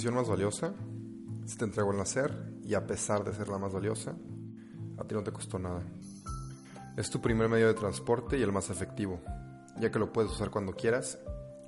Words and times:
posesión 0.00 0.14
más 0.14 0.30
valiosa 0.30 0.72
se 1.44 1.58
te 1.58 1.64
entregó 1.66 1.90
al 1.90 1.98
nacer 1.98 2.32
y 2.64 2.72
a 2.72 2.86
pesar 2.86 3.22
de 3.22 3.34
ser 3.34 3.48
la 3.48 3.58
más 3.58 3.70
valiosa, 3.70 4.14
a 4.96 5.04
ti 5.04 5.14
no 5.14 5.22
te 5.22 5.30
costó 5.30 5.58
nada. 5.58 5.82
Es 6.96 7.10
tu 7.10 7.20
primer 7.20 7.50
medio 7.50 7.66
de 7.66 7.74
transporte 7.74 8.38
y 8.38 8.42
el 8.42 8.50
más 8.50 8.70
efectivo, 8.70 9.20
ya 9.78 9.90
que 9.90 9.98
lo 9.98 10.10
puedes 10.10 10.30
usar 10.30 10.48
cuando 10.48 10.72
quieras 10.72 11.18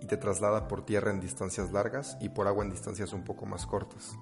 y 0.01 0.07
te 0.07 0.16
traslada 0.16 0.66
por 0.66 0.87
tierra 0.87 1.11
en 1.11 1.21
distancias 1.21 1.73
largas 1.73 2.16
y 2.23 2.30
por 2.30 2.47
agua 2.47 2.65
en 2.65 2.71
distancias 2.71 3.12
un 3.12 3.23
poco 3.23 3.45
más 3.45 3.66
cortas, 3.66 4.16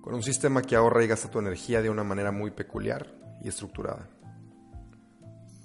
con 0.00 0.14
un 0.14 0.24
sistema 0.24 0.60
que 0.60 0.74
ahorra 0.74 1.04
y 1.04 1.06
gasta 1.06 1.30
tu 1.30 1.38
energía 1.38 1.82
de 1.82 1.90
una 1.90 2.02
manera 2.02 2.32
muy 2.32 2.50
peculiar 2.50 3.14
y 3.42 3.46
estructurada. 3.46 4.08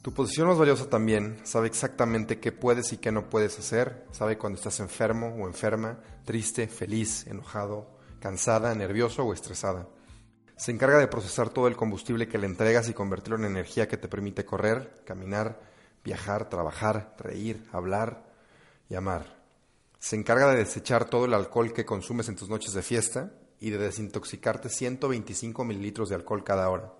Tu 0.01 0.11
posición 0.11 0.47
más 0.47 0.57
valiosa 0.57 0.89
también 0.89 1.39
sabe 1.43 1.67
exactamente 1.67 2.39
qué 2.39 2.51
puedes 2.51 2.91
y 2.91 2.97
qué 2.97 3.11
no 3.11 3.29
puedes 3.29 3.59
hacer, 3.59 4.07
sabe 4.11 4.35
cuando 4.35 4.57
estás 4.57 4.79
enfermo 4.79 5.27
o 5.27 5.45
enferma, 5.45 5.99
triste, 6.25 6.67
feliz, 6.67 7.27
enojado, 7.27 7.99
cansada, 8.19 8.73
nervioso 8.73 9.23
o 9.23 9.31
estresada. 9.31 9.87
Se 10.55 10.71
encarga 10.71 10.97
de 10.97 11.07
procesar 11.07 11.49
todo 11.49 11.67
el 11.67 11.75
combustible 11.75 12.27
que 12.27 12.39
le 12.39 12.47
entregas 12.47 12.89
y 12.89 12.93
convertirlo 12.93 13.37
en 13.37 13.45
energía 13.45 13.87
que 13.87 13.97
te 13.97 14.07
permite 14.07 14.43
correr, 14.43 15.03
caminar, 15.05 15.61
viajar, 16.03 16.49
trabajar, 16.49 17.15
reír, 17.19 17.67
hablar 17.71 18.25
y 18.89 18.95
amar. 18.95 19.39
Se 19.99 20.15
encarga 20.15 20.49
de 20.49 20.57
desechar 20.57 21.05
todo 21.05 21.25
el 21.25 21.33
alcohol 21.35 21.73
que 21.73 21.85
consumes 21.85 22.27
en 22.27 22.35
tus 22.35 22.49
noches 22.49 22.73
de 22.73 22.81
fiesta 22.81 23.33
y 23.59 23.69
de 23.69 23.77
desintoxicarte 23.77 24.69
125 24.69 25.63
mililitros 25.63 26.09
de 26.09 26.15
alcohol 26.15 26.43
cada 26.43 26.67
hora. 26.71 26.91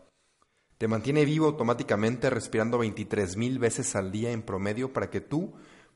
Te 0.81 0.88
mantiene 0.88 1.26
vivo 1.26 1.45
automáticamente 1.45 2.31
respirando 2.31 2.80
23 2.80 3.38
mil 3.38 3.59
veces 3.59 3.95
al 3.95 4.12
día 4.12 4.31
en 4.31 4.41
promedio 4.41 4.91
para 4.91 5.12
que 5.12 5.21
tú 5.21 5.54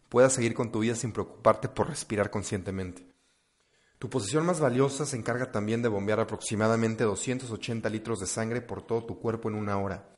puedas 0.10 0.34
seguir 0.34 0.54
con 0.54 0.72
tu 0.72 0.82
vida 0.82 0.94
sin 0.94 1.12
preocuparte 1.12 1.68
por 1.68 1.90
respirar 1.90 2.30
conscientemente. 2.30 3.04
Tu 3.98 4.12
posición 4.12 4.46
más 4.46 4.60
valiosa 4.60 5.08
se 5.08 5.18
encarga 5.18 5.52
también 5.52 5.82
de 5.82 5.90
bombear 5.90 6.20
aproximadamente 6.20 7.04
280 7.04 7.90
litros 7.90 8.20
de 8.20 8.28
sangre 8.28 8.62
por 8.62 8.84
todo 8.84 9.06
tu 9.06 9.18
cuerpo 9.18 9.50
en 9.50 9.56
una 9.56 9.80
hora, 9.80 10.14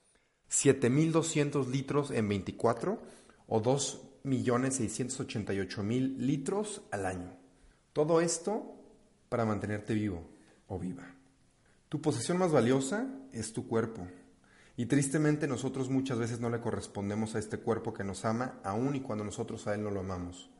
7.200 0.51 1.65
litros 1.67 2.11
en 2.11 2.27
24 2.27 3.01
o 3.47 3.63
2.688.000 3.63 6.17
litros 6.17 6.81
al 6.91 7.05
año. 7.05 7.37
Todo 7.93 8.19
esto 8.19 8.75
para 9.29 9.45
mantenerte 9.45 9.93
vivo 9.93 10.27
o 10.67 10.77
viva. 10.77 11.15
Tu 11.87 12.01
posesión 12.01 12.37
más 12.37 12.51
valiosa 12.51 13.07
es 13.31 13.53
tu 13.53 13.65
cuerpo, 13.65 14.05
y 14.77 14.85
tristemente 14.85 15.47
nosotros 15.47 15.89
muchas 15.89 16.19
veces 16.19 16.39
no 16.39 16.51
le 16.51 16.61
correspondemos 16.61 17.33
a 17.33 17.39
este 17.39 17.57
cuerpo 17.57 17.95
que 17.95 18.03
nos 18.03 18.23
ama, 18.25 18.59
aun 18.63 18.95
y 18.95 19.01
cuando 19.01 19.23
nosotros 19.23 19.65
a 19.65 19.73
él 19.73 19.83
no 19.83 19.89
lo 19.89 20.01
amamos. 20.01 20.51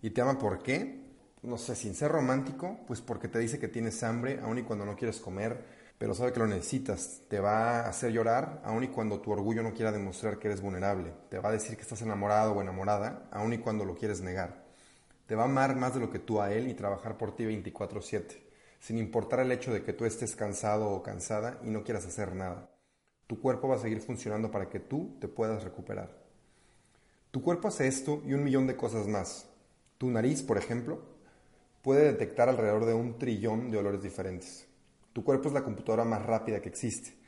¿Y 0.00 0.10
te 0.10 0.20
ama 0.20 0.38
por 0.38 0.62
qué? 0.62 1.04
No 1.42 1.58
sé, 1.58 1.74
sin 1.74 1.96
ser 1.96 2.12
romántico, 2.12 2.78
pues 2.86 3.00
porque 3.00 3.26
te 3.26 3.40
dice 3.40 3.58
que 3.58 3.66
tienes 3.66 4.00
hambre, 4.04 4.38
aun 4.40 4.58
y 4.58 4.62
cuando 4.62 4.86
no 4.86 4.94
quieres 4.94 5.18
comer, 5.18 5.64
pero 5.98 6.14
sabe 6.14 6.32
que 6.32 6.38
lo 6.38 6.46
necesitas. 6.46 7.22
Te 7.28 7.40
va 7.40 7.80
a 7.80 7.88
hacer 7.88 8.12
llorar, 8.12 8.62
aun 8.64 8.84
y 8.84 8.88
cuando 8.88 9.20
tu 9.20 9.32
orgullo 9.32 9.64
no 9.64 9.74
quiera 9.74 9.90
demostrar 9.90 10.38
que 10.38 10.46
eres 10.46 10.60
vulnerable. 10.60 11.12
Te 11.28 11.40
va 11.40 11.48
a 11.48 11.52
decir 11.52 11.74
que 11.74 11.82
estás 11.82 12.00
enamorado 12.02 12.52
o 12.52 12.62
enamorada, 12.62 13.28
aun 13.32 13.52
y 13.52 13.58
cuando 13.58 13.84
lo 13.84 13.96
quieres 13.96 14.20
negar. 14.20 14.66
Te 15.26 15.34
va 15.34 15.42
a 15.42 15.46
amar 15.46 15.74
más 15.74 15.94
de 15.94 16.00
lo 16.00 16.12
que 16.12 16.20
tú 16.20 16.40
a 16.40 16.52
él 16.52 16.68
y 16.68 16.74
trabajar 16.74 17.18
por 17.18 17.34
ti 17.34 17.44
24/7, 17.44 18.40
sin 18.78 18.98
importar 18.98 19.40
el 19.40 19.50
hecho 19.50 19.72
de 19.72 19.82
que 19.82 19.92
tú 19.92 20.04
estés 20.04 20.36
cansado 20.36 20.90
o 20.90 21.02
cansada 21.02 21.58
y 21.64 21.70
no 21.70 21.82
quieras 21.82 22.06
hacer 22.06 22.36
nada. 22.36 22.70
Tu 23.28 23.38
cuerpo 23.38 23.68
va 23.68 23.76
a 23.76 23.78
seguir 23.78 24.00
funcionando 24.00 24.50
para 24.50 24.70
que 24.70 24.80
tú 24.80 25.14
te 25.20 25.28
puedas 25.28 25.62
recuperar. 25.62 26.10
Tu 27.30 27.42
cuerpo 27.42 27.68
hace 27.68 27.86
esto 27.86 28.22
y 28.26 28.32
un 28.32 28.42
millón 28.42 28.66
de 28.66 28.74
cosas 28.74 29.06
más. 29.06 29.46
Tu 29.98 30.10
nariz, 30.10 30.42
por 30.42 30.56
ejemplo, 30.56 31.02
puede 31.82 32.04
detectar 32.04 32.48
alrededor 32.48 32.86
de 32.86 32.94
un 32.94 33.18
trillón 33.18 33.70
de 33.70 33.76
olores 33.76 34.02
diferentes. 34.02 34.66
Tu 35.12 35.22
cuerpo 35.22 35.48
es 35.48 35.54
la 35.54 35.62
computadora 35.62 36.04
más 36.04 36.24
rápida 36.24 36.62
que 36.62 36.70
existe. 36.70 37.18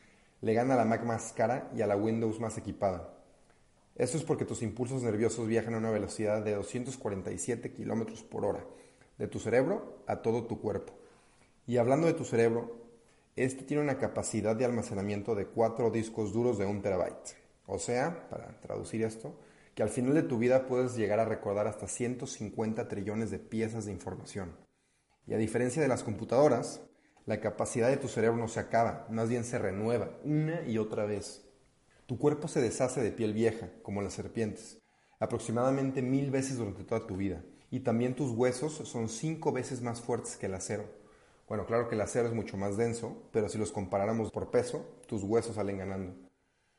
Le 0.41 0.55
gana 0.55 0.73
a 0.73 0.79
la 0.79 0.87
Mac 0.87 1.05
más 1.05 1.35
cara 1.35 1.71
y 1.77 1.83
a 1.83 1.87
la 1.87 1.97
Windows 1.97 2.41
más 2.41 2.57
equipada. 2.57 3.13
Esto 3.95 4.17
es 4.17 4.25
porque 4.25 4.47
tus 4.47 4.63
impulsos 4.63 5.03
nerviosos 5.03 5.47
viajan 5.47 5.75
a 5.75 5.79
una 5.79 5.91
velocidad 5.91 6.43
de 6.43 6.55
247 6.55 7.73
kilómetros 7.73 8.23
por 8.23 8.47
hora, 8.47 8.65
de 9.19 9.29
tu 9.29 9.39
cerebro 9.39 10.03
a 10.07 10.23
todo 10.23 10.45
tu 10.45 10.63
cuerpo. 10.63 10.95
Y 11.67 11.77
hablando 11.77 12.07
de 12.07 12.15
tu 12.15 12.25
cerebro, 12.25 12.80
este 13.37 13.65
tiene 13.65 13.83
una 13.83 13.99
capacidad 13.99 14.57
de 14.57 14.65
almacenamiento 14.65 15.35
de 15.35 15.47
cuatro 15.47 15.91
discos 15.91 16.33
duros 16.33 16.59
de 16.59 16.67
un 16.67 16.83
terabyte. 16.83 17.37
O 17.67 17.79
sea, 17.79 18.29
para 18.29 18.61
traducir 18.61 19.03
esto, 19.03 19.39
que 19.75 19.83
al 19.83 19.89
final 19.89 20.15
de 20.15 20.23
tu 20.23 20.39
vida 20.39 20.67
puedes 20.67 20.97
llegar 20.97 21.21
a 21.21 21.25
recordar 21.25 21.67
hasta 21.67 21.87
150 21.87 22.89
trillones 22.89 23.31
de 23.31 23.39
piezas 23.39 23.87
de 23.87 23.93
información. 23.93 24.57
Y 25.27 25.35
a 25.35 25.39
diferencia 25.39 25.81
de 25.81 25.89
las 25.89 26.03
computadoras, 26.03 26.83
la 27.27 27.41
capacidad 27.41 27.89
de 27.89 27.97
tu 27.97 28.09
cerebro 28.09 28.37
no 28.37 28.49
se 28.49 28.61
acaba, 28.61 29.07
más 29.11 29.29
bien 29.29 29.45
se 29.45 29.59
renueva 29.59 30.11
una 30.25 30.63
y 30.67 30.79
otra 30.79 31.05
vez. 31.05 31.45
Tu 32.07 32.19
cuerpo 32.19 32.49
se 32.49 32.61
deshace 32.61 33.01
de 33.03 33.13
piel 33.13 33.33
vieja, 33.33 33.71
como 33.83 34.03
las 34.03 34.15
serpientes, 34.15 34.83
aproximadamente 35.21 36.03
mil 36.03 36.33
veces 36.33 36.57
durante 36.57 36.83
toda 36.83 37.07
tu 37.07 37.17
vida. 37.17 37.45
Y 37.71 37.81
también 37.81 38.17
tus 38.17 38.33
huesos 38.33 38.73
son 38.73 39.09
cinco 39.09 39.53
veces 39.53 39.81
más 39.81 40.01
fuertes 40.01 40.37
que 40.37 40.47
el 40.47 40.55
acero. 40.55 41.00
Bueno, 41.51 41.67
claro 41.67 41.89
que 41.89 41.97
el 41.97 42.01
acero 42.01 42.29
es 42.29 42.33
mucho 42.33 42.57
más 42.57 42.77
denso, 42.77 43.25
pero 43.33 43.49
si 43.49 43.59
los 43.59 43.73
comparáramos 43.73 44.31
por 44.31 44.53
peso, 44.53 44.87
tus 45.09 45.25
huesos 45.25 45.57
salen 45.57 45.79
ganando. 45.79 46.15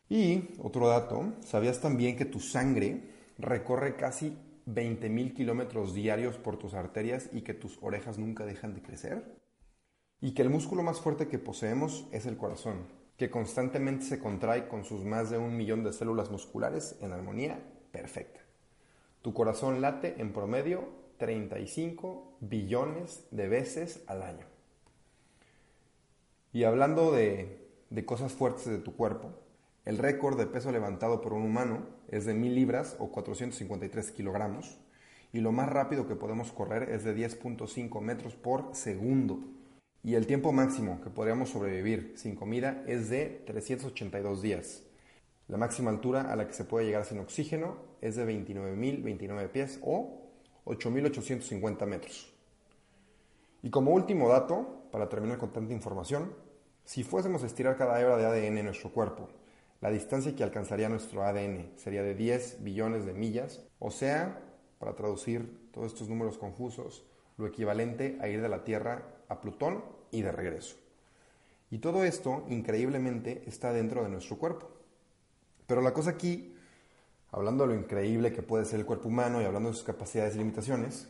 Y 0.08 0.56
otro 0.60 0.88
dato, 0.88 1.34
¿sabías 1.42 1.82
también 1.82 2.16
que 2.16 2.24
tu 2.24 2.40
sangre 2.40 3.02
recorre 3.38 3.98
casi 3.98 4.38
20.000 4.68 5.34
kilómetros 5.34 5.94
diarios 5.94 6.38
por 6.38 6.56
tus 6.56 6.74
arterias 6.74 7.30
y 7.34 7.42
que 7.42 7.54
tus 7.54 7.80
orejas 7.82 8.18
nunca 8.18 8.46
dejan 8.46 8.74
de 8.74 8.82
crecer? 8.82 9.42
Y 10.22 10.34
que 10.34 10.42
el 10.42 10.50
músculo 10.50 10.84
más 10.84 11.02
fuerte 11.02 11.28
que 11.28 11.38
poseemos 11.38 12.08
es 12.14 12.26
el 12.26 12.38
corazón, 12.38 12.88
que 13.18 13.30
constantemente 13.30 14.06
se 14.06 14.20
contrae 14.20 14.70
con 14.70 14.86
sus 14.86 15.04
más 15.04 15.30
de 15.30 15.38
un 15.38 15.58
millón 15.58 15.84
de 15.84 15.92
células 15.92 16.32
musculares 16.32 16.96
en 17.02 17.12
armonía 17.12 17.62
perfecta. 17.92 18.40
Tu 19.22 19.34
corazón 19.34 19.82
late 19.82 20.16
en 20.22 20.32
promedio 20.32 20.88
35 21.18 22.38
billones 22.40 23.26
de 23.32 23.50
veces 23.50 24.06
al 24.08 24.22
año. 24.22 24.51
Y 26.54 26.66
hablando 26.66 27.14
de, 27.14 27.60
cosas 28.06 28.34
fuertes 28.34 28.66
de 28.66 28.78
tu 28.78 28.96
cuerpo, 28.96 29.32
el 29.86 29.98
récord 29.98 30.38
de 30.38 30.48
peso 30.48 30.72
levantado 30.72 31.22
por 31.22 31.34
un 31.34 31.44
humano 31.44 31.86
es 32.10 32.26
de 32.26 32.34
1000 32.34 32.56
libras 32.56 32.96
o 33.00 33.10
453 33.10 34.12
kilogramos 34.12 34.78
y 35.32 35.40
lo 35.40 35.54
más 35.54 35.70
rápido 35.70 36.08
que 36.08 36.16
podemos 36.16 36.52
correr 36.52 36.90
es 36.90 37.06
de 37.06 37.16
10.5 37.16 38.02
metros 38.02 38.36
por 38.36 38.76
segundo. 38.76 39.40
Y 40.04 40.16
el 40.16 40.28
tiempo 40.28 40.52
máximo 40.52 41.00
que 41.02 41.10
podríamos 41.10 41.50
sobrevivir 41.50 42.14
sin 42.18 42.36
comida 42.36 42.84
es 42.86 43.10
de 43.10 43.44
382 43.46 44.42
días. 44.42 44.84
La 45.48 45.58
máxima 45.58 45.90
altura 45.90 46.32
a 46.32 46.36
la 46.36 46.48
que 46.48 46.54
se 46.54 46.66
puede 46.66 46.86
llegar 46.86 47.06
sin 47.06 47.20
oxígeno 47.20 47.78
es 48.02 48.18
de 48.18 48.26
29.029 48.26 49.48
pies 49.50 49.80
o 49.84 50.28
8.850 50.66 51.86
metros. 51.86 52.34
Y 53.64 53.70
como 53.70 53.92
último 53.92 54.28
dato, 54.28 54.81
para 54.92 55.10
terminar 55.10 55.38
con 55.38 55.52
tanta 55.52 55.74
información, 55.74 56.34
si 56.84 57.04
fuésemos 57.04 57.44
a 57.44 57.48
estirar 57.48 57.78
cada 57.78 58.00
hebra 58.00 58.18
de 58.18 58.26
ADN 58.26 58.58
en 58.58 58.66
nuestro 58.66 58.92
cuerpo, 58.92 59.30
la 59.82 59.90
distancia 59.90 60.36
que 60.36 60.44
alcanzaría 60.44 60.90
nuestro 60.90 61.24
ADN 61.24 61.72
sería 61.76 62.04
de 62.04 62.14
10 62.14 62.64
billones 62.64 63.06
de 63.06 63.14
millas, 63.14 63.62
o 63.80 63.90
sea, 63.90 64.40
para 64.78 64.96
traducir 64.96 65.70
todos 65.72 65.94
estos 65.94 66.10
números 66.10 66.38
confusos, 66.38 67.06
lo 67.38 67.48
equivalente 67.48 68.18
a 68.22 68.28
ir 68.28 68.42
de 68.42 68.50
la 68.50 68.64
Tierra 68.64 69.24
a 69.28 69.42
Plutón 69.42 69.84
y 70.12 70.22
de 70.22 70.32
regreso. 70.32 70.76
Y 71.72 71.80
todo 71.80 72.04
esto, 72.04 72.46
increíblemente, 72.50 73.44
está 73.48 73.72
dentro 73.72 74.04
de 74.04 74.10
nuestro 74.10 74.38
cuerpo. 74.38 74.70
Pero 75.66 75.82
la 75.82 75.94
cosa 75.94 76.12
aquí, 76.12 76.54
hablando 77.32 77.66
de 77.66 77.74
lo 77.74 77.80
increíble 77.80 78.34
que 78.34 78.44
puede 78.44 78.66
ser 78.66 78.80
el 78.82 78.86
cuerpo 78.86 79.08
humano 79.08 79.42
y 79.42 79.46
hablando 79.46 79.70
de 79.70 79.76
sus 79.76 79.86
capacidades 79.86 80.36
y 80.36 80.40
limitaciones, 80.40 81.08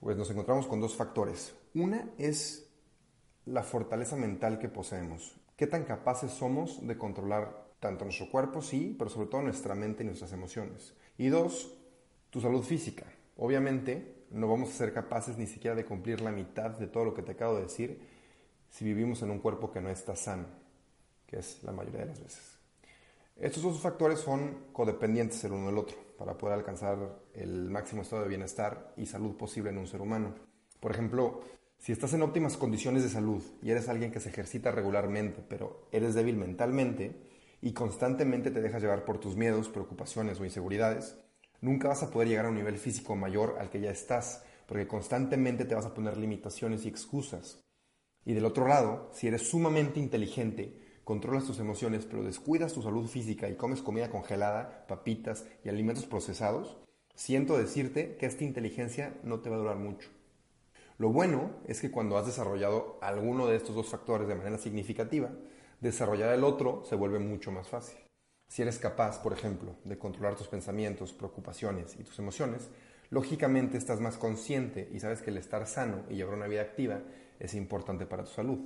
pues 0.00 0.16
nos 0.16 0.30
encontramos 0.30 0.66
con 0.66 0.80
dos 0.80 0.94
factores. 0.94 1.54
Una 1.74 2.08
es 2.18 2.65
la 3.46 3.62
fortaleza 3.62 4.16
mental 4.16 4.58
que 4.58 4.68
poseemos. 4.68 5.36
¿Qué 5.56 5.66
tan 5.66 5.84
capaces 5.84 6.32
somos 6.32 6.86
de 6.86 6.98
controlar 6.98 7.66
tanto 7.80 8.04
nuestro 8.04 8.28
cuerpo, 8.28 8.60
sí, 8.60 8.94
pero 8.98 9.08
sobre 9.08 9.28
todo 9.28 9.42
nuestra 9.42 9.74
mente 9.74 10.02
y 10.02 10.06
nuestras 10.06 10.32
emociones? 10.32 10.94
Y 11.16 11.28
dos, 11.28 11.72
tu 12.30 12.40
salud 12.40 12.62
física. 12.62 13.06
Obviamente 13.36 14.26
no 14.30 14.48
vamos 14.48 14.70
a 14.70 14.72
ser 14.72 14.92
capaces 14.92 15.38
ni 15.38 15.46
siquiera 15.46 15.76
de 15.76 15.84
cumplir 15.84 16.20
la 16.20 16.32
mitad 16.32 16.70
de 16.70 16.88
todo 16.88 17.04
lo 17.04 17.14
que 17.14 17.22
te 17.22 17.32
acabo 17.32 17.56
de 17.56 17.62
decir 17.62 18.00
si 18.68 18.84
vivimos 18.84 19.22
en 19.22 19.30
un 19.30 19.38
cuerpo 19.38 19.70
que 19.70 19.80
no 19.80 19.88
está 19.88 20.16
sano, 20.16 20.46
que 21.26 21.38
es 21.38 21.62
la 21.62 21.72
mayoría 21.72 22.00
de 22.00 22.06
las 22.06 22.20
veces. 22.20 22.58
Estos 23.36 23.62
dos 23.62 23.80
factores 23.80 24.18
son 24.18 24.66
codependientes 24.72 25.42
el 25.44 25.52
uno 25.52 25.66
del 25.66 25.78
otro 25.78 25.96
para 26.18 26.36
poder 26.36 26.58
alcanzar 26.58 26.96
el 27.34 27.70
máximo 27.70 28.02
estado 28.02 28.22
de 28.22 28.28
bienestar 28.28 28.94
y 28.96 29.06
salud 29.06 29.36
posible 29.36 29.70
en 29.70 29.78
un 29.78 29.86
ser 29.86 30.00
humano. 30.00 30.34
Por 30.80 30.90
ejemplo, 30.90 31.40
si 31.78 31.92
estás 31.92 32.12
en 32.14 32.22
óptimas 32.22 32.56
condiciones 32.56 33.02
de 33.02 33.08
salud 33.08 33.42
y 33.62 33.70
eres 33.70 33.88
alguien 33.88 34.10
que 34.10 34.20
se 34.20 34.30
ejercita 34.30 34.70
regularmente, 34.70 35.42
pero 35.48 35.88
eres 35.92 36.14
débil 36.14 36.36
mentalmente 36.36 37.14
y 37.62 37.72
constantemente 37.72 38.50
te 38.50 38.60
dejas 38.60 38.82
llevar 38.82 39.04
por 39.04 39.18
tus 39.18 39.36
miedos, 39.36 39.68
preocupaciones 39.68 40.40
o 40.40 40.44
inseguridades, 40.44 41.16
nunca 41.60 41.88
vas 41.88 42.02
a 42.02 42.10
poder 42.10 42.28
llegar 42.28 42.46
a 42.46 42.50
un 42.50 42.56
nivel 42.56 42.76
físico 42.76 43.16
mayor 43.16 43.56
al 43.60 43.70
que 43.70 43.80
ya 43.80 43.90
estás, 43.90 44.42
porque 44.66 44.88
constantemente 44.88 45.64
te 45.64 45.74
vas 45.74 45.86
a 45.86 45.94
poner 45.94 46.16
limitaciones 46.16 46.84
y 46.84 46.88
excusas. 46.88 47.62
Y 48.24 48.34
del 48.34 48.44
otro 48.44 48.66
lado, 48.66 49.10
si 49.12 49.28
eres 49.28 49.48
sumamente 49.48 50.00
inteligente, 50.00 51.00
controlas 51.04 51.44
tus 51.44 51.60
emociones, 51.60 52.04
pero 52.04 52.24
descuidas 52.24 52.72
tu 52.72 52.82
salud 52.82 53.06
física 53.06 53.48
y 53.48 53.54
comes 53.54 53.80
comida 53.80 54.10
congelada, 54.10 54.86
papitas 54.88 55.46
y 55.64 55.68
alimentos 55.68 56.04
procesados, 56.04 56.76
siento 57.14 57.56
decirte 57.56 58.16
que 58.16 58.26
esta 58.26 58.42
inteligencia 58.42 59.16
no 59.22 59.38
te 59.38 59.48
va 59.48 59.54
a 59.54 59.60
durar 59.60 59.76
mucho. 59.76 60.15
Lo 60.98 61.10
bueno 61.10 61.50
es 61.66 61.80
que 61.80 61.90
cuando 61.90 62.16
has 62.16 62.26
desarrollado 62.26 62.98
alguno 63.02 63.46
de 63.46 63.56
estos 63.56 63.74
dos 63.74 63.88
factores 63.88 64.28
de 64.28 64.34
manera 64.34 64.56
significativa, 64.56 65.30
desarrollar 65.80 66.32
el 66.32 66.42
otro 66.42 66.84
se 66.84 66.94
vuelve 66.94 67.18
mucho 67.18 67.52
más 67.52 67.68
fácil. 67.68 67.98
Si 68.48 68.62
eres 68.62 68.78
capaz, 68.78 69.18
por 69.18 69.34
ejemplo, 69.34 69.76
de 69.84 69.98
controlar 69.98 70.36
tus 70.36 70.48
pensamientos, 70.48 71.12
preocupaciones 71.12 71.96
y 72.00 72.04
tus 72.04 72.18
emociones, 72.18 72.70
lógicamente 73.10 73.76
estás 73.76 74.00
más 74.00 74.16
consciente 74.16 74.88
y 74.90 75.00
sabes 75.00 75.20
que 75.20 75.30
el 75.30 75.36
estar 75.36 75.66
sano 75.66 76.04
y 76.08 76.14
llevar 76.14 76.34
una 76.34 76.46
vida 76.46 76.62
activa 76.62 77.00
es 77.38 77.54
importante 77.54 78.06
para 78.06 78.24
tu 78.24 78.30
salud. 78.30 78.58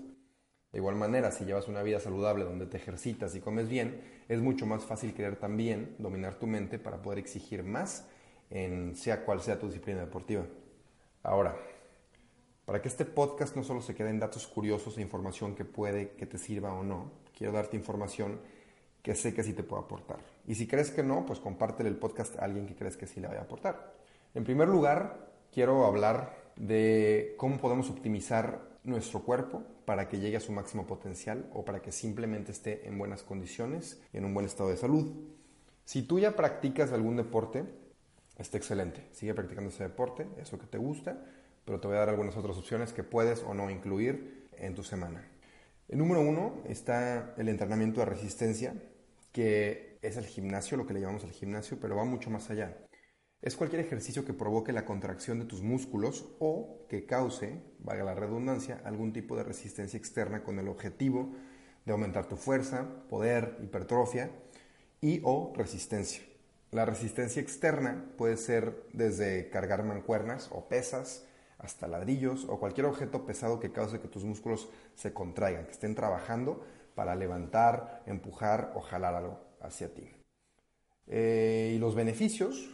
De 0.70 0.78
igual 0.78 0.94
manera, 0.94 1.32
si 1.32 1.44
llevas 1.44 1.66
una 1.66 1.82
vida 1.82 1.98
saludable 1.98 2.44
donde 2.44 2.66
te 2.66 2.76
ejercitas 2.76 3.34
y 3.34 3.40
comes 3.40 3.68
bien, 3.68 4.02
es 4.28 4.40
mucho 4.40 4.66
más 4.66 4.84
fácil 4.84 5.14
querer 5.14 5.34
también 5.34 5.96
dominar 5.98 6.36
tu 6.36 6.46
mente 6.46 6.78
para 6.78 7.02
poder 7.02 7.18
exigir 7.18 7.64
más 7.64 8.06
en 8.50 8.94
sea 8.94 9.24
cual 9.24 9.40
sea 9.40 9.58
tu 9.58 9.66
disciplina 9.66 10.00
deportiva. 10.00 10.46
Ahora, 11.22 11.56
para 12.70 12.80
que 12.80 12.86
este 12.86 13.04
podcast 13.04 13.56
no 13.56 13.64
solo 13.64 13.82
se 13.82 13.96
quede 13.96 14.10
en 14.10 14.20
datos 14.20 14.46
curiosos 14.46 14.96
e 14.96 15.02
información 15.02 15.56
que 15.56 15.64
puede 15.64 16.12
que 16.12 16.24
te 16.24 16.38
sirva 16.38 16.72
o 16.72 16.84
no, 16.84 17.10
quiero 17.36 17.52
darte 17.52 17.76
información 17.76 18.38
que 19.02 19.16
sé 19.16 19.34
que 19.34 19.42
sí 19.42 19.54
te 19.54 19.64
puede 19.64 19.82
aportar. 19.82 20.20
Y 20.46 20.54
si 20.54 20.68
crees 20.68 20.92
que 20.92 21.02
no, 21.02 21.26
pues 21.26 21.40
compártele 21.40 21.88
el 21.88 21.96
podcast 21.96 22.38
a 22.38 22.44
alguien 22.44 22.68
que 22.68 22.76
crees 22.76 22.96
que 22.96 23.08
sí 23.08 23.18
le 23.18 23.26
vaya 23.26 23.40
a 23.40 23.42
aportar. 23.42 23.92
En 24.36 24.44
primer 24.44 24.68
lugar, 24.68 25.32
quiero 25.52 25.84
hablar 25.84 26.52
de 26.54 27.34
cómo 27.38 27.58
podemos 27.58 27.90
optimizar 27.90 28.60
nuestro 28.84 29.24
cuerpo 29.24 29.64
para 29.84 30.08
que 30.08 30.20
llegue 30.20 30.36
a 30.36 30.40
su 30.40 30.52
máximo 30.52 30.86
potencial 30.86 31.50
o 31.52 31.64
para 31.64 31.82
que 31.82 31.90
simplemente 31.90 32.52
esté 32.52 32.86
en 32.86 32.96
buenas 32.96 33.24
condiciones 33.24 34.00
y 34.12 34.18
en 34.18 34.26
un 34.26 34.32
buen 34.32 34.46
estado 34.46 34.70
de 34.70 34.76
salud. 34.76 35.10
Si 35.84 36.02
tú 36.02 36.20
ya 36.20 36.36
practicas 36.36 36.92
algún 36.92 37.16
deporte, 37.16 37.64
está 38.38 38.58
excelente. 38.58 39.08
Sigue 39.10 39.34
practicando 39.34 39.70
ese 39.70 39.82
deporte, 39.82 40.28
eso 40.40 40.56
que 40.56 40.68
te 40.68 40.78
gusta, 40.78 41.20
pero 41.64 41.80
te 41.80 41.86
voy 41.86 41.96
a 41.96 42.00
dar 42.00 42.10
algunas 42.10 42.36
otras 42.36 42.56
opciones 42.56 42.92
que 42.92 43.04
puedes 43.04 43.42
o 43.42 43.54
no 43.54 43.70
incluir 43.70 44.48
en 44.58 44.74
tu 44.74 44.82
semana. 44.82 45.26
El 45.88 45.98
número 45.98 46.20
uno 46.20 46.62
está 46.66 47.34
el 47.36 47.48
entrenamiento 47.48 48.00
de 48.00 48.06
resistencia, 48.06 48.74
que 49.32 49.98
es 50.02 50.16
el 50.16 50.26
gimnasio, 50.26 50.76
lo 50.76 50.86
que 50.86 50.94
le 50.94 51.00
llamamos 51.00 51.24
el 51.24 51.32
gimnasio, 51.32 51.78
pero 51.80 51.96
va 51.96 52.04
mucho 52.04 52.30
más 52.30 52.50
allá. 52.50 52.76
Es 53.42 53.56
cualquier 53.56 53.80
ejercicio 53.80 54.24
que 54.24 54.34
provoque 54.34 54.72
la 54.72 54.84
contracción 54.84 55.38
de 55.38 55.46
tus 55.46 55.62
músculos 55.62 56.26
o 56.38 56.86
que 56.88 57.06
cause, 57.06 57.62
valga 57.78 58.04
la 58.04 58.14
redundancia, 58.14 58.82
algún 58.84 59.12
tipo 59.12 59.36
de 59.36 59.44
resistencia 59.44 59.96
externa 59.96 60.44
con 60.44 60.58
el 60.58 60.68
objetivo 60.68 61.34
de 61.86 61.92
aumentar 61.92 62.26
tu 62.26 62.36
fuerza, 62.36 62.86
poder, 63.08 63.56
hipertrofia 63.62 64.30
y 65.00 65.20
o 65.24 65.52
resistencia. 65.56 66.22
La 66.70 66.84
resistencia 66.84 67.40
externa 67.40 68.12
puede 68.16 68.36
ser 68.36 68.84
desde 68.92 69.48
cargar 69.48 69.84
mancuernas 69.84 70.50
o 70.52 70.68
pesas 70.68 71.24
hasta 71.62 71.86
ladrillos 71.86 72.46
o 72.48 72.58
cualquier 72.58 72.86
objeto 72.86 73.24
pesado 73.24 73.60
que 73.60 73.72
cause 73.72 74.00
que 74.00 74.08
tus 74.08 74.24
músculos 74.24 74.68
se 74.94 75.12
contraigan, 75.12 75.66
que 75.66 75.72
estén 75.72 75.94
trabajando 75.94 76.64
para 76.94 77.14
levantar, 77.14 78.02
empujar 78.06 78.72
o 78.74 78.80
jalar 78.80 79.14
algo 79.14 79.40
hacia 79.60 79.92
ti. 79.92 80.10
Eh, 81.06 81.72
y 81.74 81.78
los 81.78 81.94
beneficios, 81.94 82.70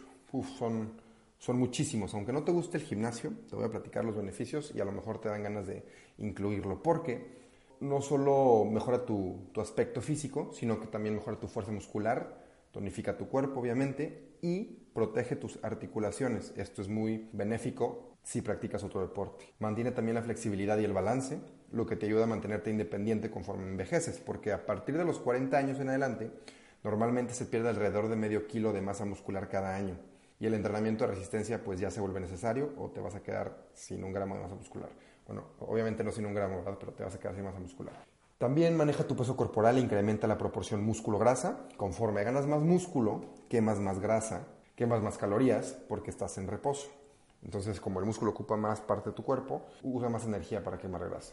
son, 0.59 0.93
son 1.39 1.59
muchísimos. 1.59 2.15
Aunque 2.15 2.33
no 2.33 2.45
te 2.45 2.53
guste 2.53 2.79
el 2.79 2.85
gimnasio, 2.85 3.33
te 3.49 3.57
voy 3.57 3.65
a 3.65 3.71
platicar 3.71 4.05
los 4.05 4.17
beneficios 4.17 4.73
y 4.75 4.81
a 4.81 4.85
lo 4.85 4.93
mejor 4.93 5.21
te 5.21 5.29
dan 5.29 5.43
ganas 5.43 5.67
de 5.67 5.85
incluirlo, 6.19 6.83
porque 6.83 7.47
no 7.81 8.01
solo 8.01 8.65
mejora 8.65 9.05
tu, 9.05 9.49
tu 9.53 9.61
aspecto 9.61 10.01
físico, 10.01 10.51
sino 10.53 10.81
que 10.81 10.87
también 10.87 11.15
mejora 11.15 11.39
tu 11.39 11.49
fuerza 11.49 11.73
muscular, 11.73 12.45
tonifica 12.71 13.17
tu 13.17 13.29
cuerpo, 13.29 13.61
obviamente, 13.61 14.37
y 14.43 14.65
protege 14.93 15.37
tus 15.37 15.59
articulaciones. 15.63 16.53
Esto 16.57 16.83
es 16.83 16.89
muy 16.89 17.29
benéfico 17.33 18.16
si 18.27 18.43
practicas 18.43 18.83
otro 18.83 19.01
deporte. 19.01 19.55
Mantiene 19.61 19.93
también 19.93 20.17
la 20.17 20.23
flexibilidad 20.23 20.77
y 20.79 20.85
el 20.85 20.93
balance, 20.93 21.39
lo 21.71 21.87
que 21.87 21.95
te 21.95 22.07
ayuda 22.07 22.25
a 22.25 22.27
mantenerte 22.27 22.73
independiente 22.73 23.31
conforme 23.31 23.69
envejeces, 23.69 24.19
porque 24.19 24.53
a 24.53 24.67
partir 24.67 24.99
de 24.99 25.05
los 25.05 25.21
40 25.21 25.57
años 25.57 25.79
en 25.79 25.91
adelante, 25.91 26.33
normalmente 26.83 27.35
se 27.35 27.47
pierde 27.47 27.69
alrededor 27.69 28.09
de 28.09 28.17
medio 28.17 28.49
kilo 28.49 28.73
de 28.73 28.83
masa 28.83 29.05
muscular 29.05 29.49
cada 29.49 29.77
año 29.77 29.97
y 30.41 30.47
el 30.47 30.55
entrenamiento 30.55 31.05
de 31.05 31.13
resistencia 31.13 31.63
pues 31.63 31.79
ya 31.79 31.93
se 31.93 32.01
vuelve 32.01 32.19
necesario 32.19 32.73
o 32.79 32.91
te 32.91 33.01
vas 33.01 33.15
a 33.15 33.23
quedar 33.23 33.69
sin 33.75 34.03
un 34.03 34.13
gramo 34.13 34.35
de 34.35 34.43
masa 34.43 34.57
muscular. 34.57 34.91
Bueno, 35.25 35.45
obviamente 35.61 36.03
no 36.03 36.11
sin 36.11 36.27
un 36.27 36.35
gramo, 36.35 36.57
¿verdad? 36.57 36.79
Pero 36.81 36.95
te 36.95 37.05
vas 37.05 37.15
a 37.15 37.21
quedar 37.21 37.37
sin 37.37 37.45
masa 37.45 37.61
muscular. 37.61 37.95
También 38.39 38.77
maneja 38.77 39.07
tu 39.07 39.15
peso 39.15 39.37
corporal 39.37 39.79
e 39.79 39.83
incrementa 39.83 40.27
la 40.27 40.37
proporción 40.37 40.85
músculo-grasa. 40.85 41.69
Conforme 41.77 42.25
ganas 42.25 42.49
más 42.49 42.61
músculo, 42.61 43.25
quemas 43.49 43.79
más 43.79 44.01
grasa, 44.01 44.49
quemas 44.75 45.01
más 45.01 45.17
calorías 45.17 45.79
porque 45.89 46.11
estás 46.11 46.37
en 46.39 46.49
reposo. 46.49 47.06
Entonces, 47.47 47.81
como 47.81 48.01
el 48.01 48.07
músculo 48.07 48.33
ocupa 48.33 48.57
más 48.57 48.81
parte 48.81 49.11
de 49.11 49.15
tu 49.15 49.23
cuerpo, 49.23 49.63
usa 49.85 50.09
más 50.09 50.25
energía 50.25 50.65
para 50.65 50.79
quemar 50.79 51.09
grasa. 51.09 51.33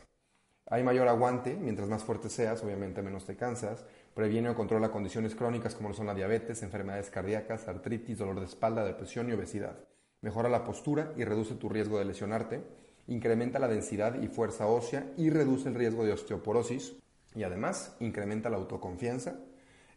Hay 0.67 0.83
mayor 0.83 1.07
aguante, 1.07 1.55
mientras 1.55 1.89
más 1.89 2.03
fuerte 2.03 2.29
seas, 2.29 2.63
obviamente 2.63 3.01
menos 3.01 3.25
te 3.25 3.35
cansas. 3.35 3.83
Previene 4.13 4.49
o 4.49 4.55
controla 4.55 4.91
condiciones 4.91 5.33
crónicas 5.33 5.73
como 5.73 5.91
son 5.91 6.05
la 6.05 6.13
diabetes, 6.13 6.61
enfermedades 6.61 7.09
cardíacas, 7.09 7.67
artritis, 7.67 8.19
dolor 8.19 8.39
de 8.39 8.45
espalda, 8.45 8.85
depresión 8.85 9.27
y 9.27 9.33
obesidad. 9.33 9.75
Mejora 10.21 10.49
la 10.49 10.63
postura 10.63 11.13
y 11.17 11.25
reduce 11.25 11.55
tu 11.55 11.67
riesgo 11.67 11.97
de 11.97 12.05
lesionarte. 12.05 12.63
Incrementa 13.07 13.57
la 13.57 13.67
densidad 13.67 14.21
y 14.21 14.27
fuerza 14.27 14.67
ósea 14.67 15.11
y 15.17 15.31
reduce 15.31 15.67
el 15.67 15.73
riesgo 15.73 16.05
de 16.05 16.13
osteoporosis. 16.13 16.93
Y 17.33 17.41
además 17.41 17.95
incrementa 17.99 18.51
la 18.51 18.57
autoconfianza, 18.57 19.39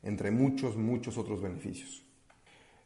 entre 0.03 0.31
muchos, 0.31 0.79
muchos 0.79 1.19
otros 1.19 1.43
beneficios. 1.43 2.06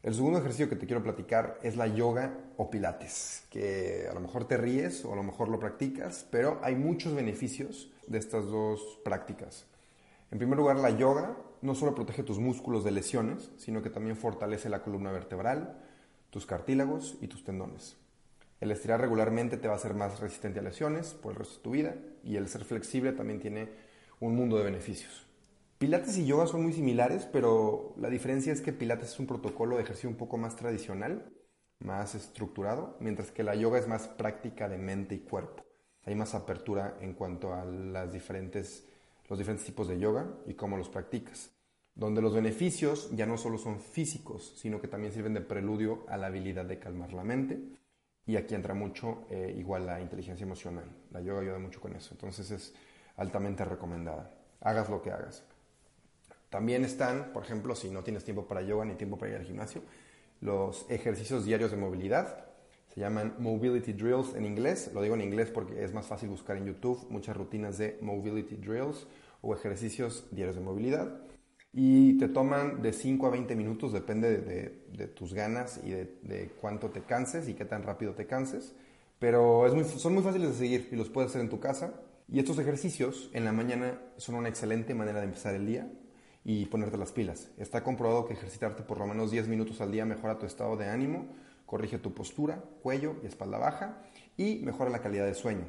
El 0.03 0.15
segundo 0.15 0.39
ejercicio 0.39 0.67
que 0.67 0.75
te 0.75 0.87
quiero 0.87 1.03
platicar 1.03 1.59
es 1.61 1.75
la 1.75 1.85
yoga 1.85 2.35
o 2.57 2.71
pilates, 2.71 3.43
que 3.51 4.07
a 4.09 4.13
lo 4.15 4.19
mejor 4.19 4.47
te 4.47 4.57
ríes 4.57 5.05
o 5.05 5.13
a 5.13 5.15
lo 5.15 5.21
mejor 5.21 5.47
lo 5.47 5.59
practicas, 5.59 6.25
pero 6.31 6.59
hay 6.63 6.73
muchos 6.73 7.13
beneficios 7.13 7.91
de 8.07 8.17
estas 8.17 8.47
dos 8.47 8.99
prácticas. 9.05 9.67
En 10.31 10.39
primer 10.39 10.57
lugar, 10.57 10.77
la 10.77 10.89
yoga 10.89 11.37
no 11.61 11.75
solo 11.75 11.93
protege 11.93 12.23
tus 12.23 12.39
músculos 12.39 12.83
de 12.83 12.89
lesiones, 12.89 13.51
sino 13.57 13.83
que 13.83 13.91
también 13.91 14.17
fortalece 14.17 14.69
la 14.69 14.81
columna 14.81 15.11
vertebral, 15.11 15.77
tus 16.31 16.47
cartílagos 16.47 17.19
y 17.21 17.27
tus 17.27 17.43
tendones. 17.43 17.95
El 18.59 18.71
estirar 18.71 19.01
regularmente 19.01 19.57
te 19.57 19.67
va 19.67 19.75
a 19.75 19.77
hacer 19.77 19.93
más 19.93 20.19
resistente 20.19 20.61
a 20.61 20.63
lesiones 20.63 21.13
por 21.13 21.33
el 21.33 21.37
resto 21.37 21.57
de 21.57 21.61
tu 21.61 21.71
vida 21.71 21.95
y 22.23 22.37
el 22.37 22.47
ser 22.47 22.65
flexible 22.65 23.11
también 23.11 23.39
tiene 23.39 23.69
un 24.19 24.35
mundo 24.35 24.57
de 24.57 24.63
beneficios. 24.63 25.30
Pilates 25.81 26.15
y 26.19 26.27
yoga 26.27 26.45
son 26.45 26.61
muy 26.61 26.73
similares, 26.73 27.25
pero 27.25 27.95
la 27.97 28.11
diferencia 28.11 28.53
es 28.53 28.61
que 28.61 28.71
Pilates 28.71 29.13
es 29.13 29.19
un 29.19 29.25
protocolo 29.25 29.77
de 29.77 29.81
ejercicio 29.81 30.11
un 30.11 30.15
poco 30.15 30.37
más 30.37 30.55
tradicional, 30.55 31.33
más 31.79 32.13
estructurado, 32.13 32.97
mientras 32.99 33.31
que 33.31 33.41
la 33.41 33.55
yoga 33.55 33.79
es 33.79 33.87
más 33.87 34.07
práctica 34.07 34.69
de 34.69 34.77
mente 34.77 35.15
y 35.15 35.21
cuerpo. 35.21 35.65
Hay 36.05 36.13
más 36.13 36.35
apertura 36.35 36.99
en 37.01 37.15
cuanto 37.15 37.55
a 37.55 37.65
los 37.65 38.11
diferentes 38.13 38.85
tipos 39.65 39.87
de 39.87 39.97
yoga 39.97 40.27
y 40.45 40.53
cómo 40.53 40.77
los 40.77 40.87
practicas, 40.87 41.49
donde 41.95 42.21
los 42.21 42.35
beneficios 42.35 43.09
ya 43.15 43.25
no 43.25 43.39
solo 43.39 43.57
son 43.57 43.79
físicos, 43.79 44.53
sino 44.57 44.79
que 44.79 44.87
también 44.87 45.11
sirven 45.11 45.33
de 45.33 45.41
preludio 45.41 46.05
a 46.09 46.15
la 46.15 46.27
habilidad 46.27 46.65
de 46.65 46.77
calmar 46.77 47.11
la 47.11 47.23
mente. 47.23 47.59
Y 48.27 48.35
aquí 48.35 48.53
entra 48.53 48.75
mucho 48.75 49.25
eh, 49.31 49.55
igual 49.57 49.87
la 49.87 49.99
inteligencia 49.99 50.43
emocional. 50.43 50.85
La 51.09 51.21
yoga 51.21 51.41
ayuda 51.41 51.57
mucho 51.57 51.81
con 51.81 51.95
eso, 51.95 52.13
entonces 52.13 52.51
es 52.51 52.75
altamente 53.17 53.65
recomendada. 53.65 54.31
Hagas 54.59 54.87
lo 54.87 55.01
que 55.01 55.09
hagas. 55.09 55.43
También 56.51 56.83
están, 56.83 57.31
por 57.31 57.43
ejemplo, 57.43 57.75
si 57.75 57.89
no 57.89 58.03
tienes 58.03 58.25
tiempo 58.25 58.45
para 58.45 58.61
yoga 58.61 58.83
ni 58.83 58.95
tiempo 58.95 59.17
para 59.17 59.31
ir 59.31 59.37
al 59.37 59.45
gimnasio, 59.45 59.81
los 60.41 60.85
ejercicios 60.89 61.45
diarios 61.45 61.71
de 61.71 61.77
movilidad. 61.77 62.45
Se 62.93 62.99
llaman 62.99 63.35
Mobility 63.39 63.93
Drills 63.93 64.35
en 64.35 64.45
inglés. 64.45 64.91
Lo 64.93 65.01
digo 65.01 65.15
en 65.15 65.21
inglés 65.21 65.49
porque 65.49 65.81
es 65.81 65.93
más 65.93 66.07
fácil 66.07 66.27
buscar 66.27 66.57
en 66.57 66.65
YouTube 66.65 67.07
muchas 67.09 67.37
rutinas 67.37 67.77
de 67.77 67.97
Mobility 68.01 68.57
Drills 68.57 69.07
o 69.39 69.55
ejercicios 69.55 70.27
diarios 70.29 70.57
de 70.57 70.61
movilidad. 70.61 71.21
Y 71.71 72.17
te 72.17 72.27
toman 72.27 72.81
de 72.81 72.91
5 72.91 73.27
a 73.27 73.29
20 73.29 73.55
minutos, 73.55 73.93
depende 73.93 74.39
de, 74.39 75.07
tus 75.07 75.33
ganas 75.33 75.79
y 75.85 75.91
de, 75.91 76.51
cuánto 76.59 76.89
te 76.89 76.99
canses 76.99 77.47
y 77.47 77.53
qué 77.53 77.63
tan 77.63 77.83
rápido 77.83 78.13
te 78.13 78.27
canses. 78.27 78.75
Pero 79.19 79.63
son 79.85 80.13
muy 80.13 80.21
fáciles 80.21 80.49
de 80.49 80.55
seguir 80.55 80.89
y 80.91 80.97
los 80.97 81.09
puedes 81.09 81.29
hacer 81.29 81.39
en 81.39 81.49
tu 81.49 81.61
casa. 81.61 81.93
Y 82.27 82.39
estos 82.39 82.59
ejercicios 82.59 83.29
en 83.31 83.45
la 83.45 83.53
mañana 83.53 84.01
son 84.17 84.35
una 84.35 84.49
excelente 84.49 84.93
manera 84.93 85.19
de 85.19 85.27
empezar 85.27 85.55
el 85.55 85.65
día 85.65 85.89
y 86.43 86.65
ponerte 86.65 86.97
las 86.97 87.11
pilas. 87.11 87.49
Está 87.57 87.83
comprobado 87.83 88.25
que 88.25 88.33
ejercitarte 88.33 88.83
por 88.83 88.97
lo 88.97 89.07
menos 89.07 89.31
10 89.31 89.47
minutos 89.47 89.81
al 89.81 89.91
día 89.91 90.05
mejora 90.05 90.39
tu 90.39 90.45
estado 90.45 90.75
de 90.77 90.89
ánimo, 90.89 91.27
corrige 91.65 91.97
tu 91.97 92.13
postura, 92.13 92.63
cuello 92.81 93.15
y 93.23 93.27
espalda 93.27 93.57
baja 93.57 94.03
y 94.37 94.59
mejora 94.63 94.89
la 94.89 95.01
calidad 95.01 95.25
de 95.25 95.35
sueño. 95.35 95.65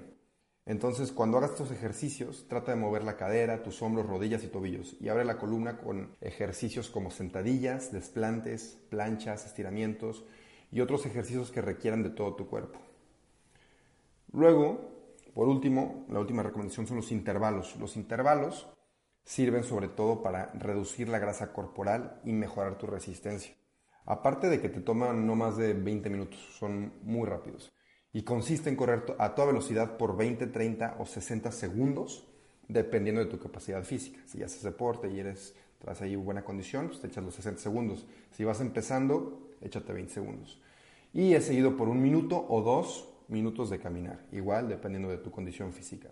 Entonces, 0.64 1.10
cuando 1.10 1.38
hagas 1.38 1.50
estos 1.52 1.72
ejercicios, 1.72 2.46
trata 2.48 2.72
de 2.72 2.80
mover 2.80 3.02
la 3.02 3.16
cadera, 3.16 3.64
tus 3.64 3.82
hombros, 3.82 4.06
rodillas 4.06 4.44
y 4.44 4.46
tobillos 4.46 4.96
y 5.00 5.08
abre 5.08 5.24
la 5.24 5.38
columna 5.38 5.78
con 5.78 6.16
ejercicios 6.20 6.88
como 6.88 7.10
sentadillas, 7.10 7.92
desplantes, 7.92 8.78
planchas, 8.88 9.44
estiramientos 9.44 10.24
y 10.70 10.80
otros 10.80 11.04
ejercicios 11.04 11.50
que 11.50 11.62
requieran 11.62 12.02
de 12.04 12.10
todo 12.10 12.34
tu 12.34 12.46
cuerpo. 12.46 12.78
Luego, 14.32 14.90
Por 15.34 15.48
último, 15.48 16.04
la 16.10 16.20
última 16.20 16.42
recomendación 16.42 16.86
son 16.86 16.98
los 16.98 17.10
intervalos. 17.10 17.76
Los 17.76 17.96
intervalos 17.96 18.66
sirven 19.24 19.64
sobre 19.64 19.88
todo 19.88 20.22
para 20.22 20.46
reducir 20.52 21.08
la 21.08 21.18
grasa 21.18 21.52
corporal 21.52 22.20
y 22.24 22.32
mejorar 22.32 22.78
tu 22.78 22.86
resistencia. 22.86 23.54
Aparte 24.04 24.48
de 24.48 24.60
que 24.60 24.68
te 24.68 24.80
toman 24.80 25.26
no 25.26 25.36
más 25.36 25.56
de 25.56 25.74
20 25.74 26.10
minutos, 26.10 26.40
son 26.58 26.92
muy 27.02 27.26
rápidos. 27.28 27.72
Y 28.12 28.22
consiste 28.22 28.68
en 28.68 28.76
correr 28.76 29.04
a 29.18 29.34
toda 29.34 29.48
velocidad 29.48 29.96
por 29.96 30.16
20, 30.16 30.48
30 30.48 30.96
o 30.98 31.06
60 31.06 31.52
segundos, 31.52 32.28
dependiendo 32.68 33.24
de 33.24 33.30
tu 33.30 33.38
capacidad 33.38 33.82
física. 33.84 34.20
Si 34.26 34.42
haces 34.42 34.62
deporte 34.62 35.08
y 35.08 35.20
eres, 35.20 35.54
tras 35.78 36.02
ahí 36.02 36.16
buena 36.16 36.44
condición, 36.44 36.88
pues 36.88 37.00
te 37.00 37.06
echas 37.06 37.24
los 37.24 37.34
60 37.34 37.60
segundos. 37.60 38.06
Si 38.32 38.44
vas 38.44 38.60
empezando, 38.60 39.50
échate 39.60 39.92
20 39.92 40.12
segundos. 40.12 40.60
Y 41.14 41.34
es 41.34 41.46
seguido 41.46 41.76
por 41.76 41.88
un 41.88 42.02
minuto 42.02 42.44
o 42.48 42.60
dos 42.60 43.08
minutos 43.28 43.70
de 43.70 43.78
caminar, 43.78 44.26
igual 44.32 44.68
dependiendo 44.68 45.08
de 45.08 45.18
tu 45.18 45.30
condición 45.30 45.72
física. 45.72 46.10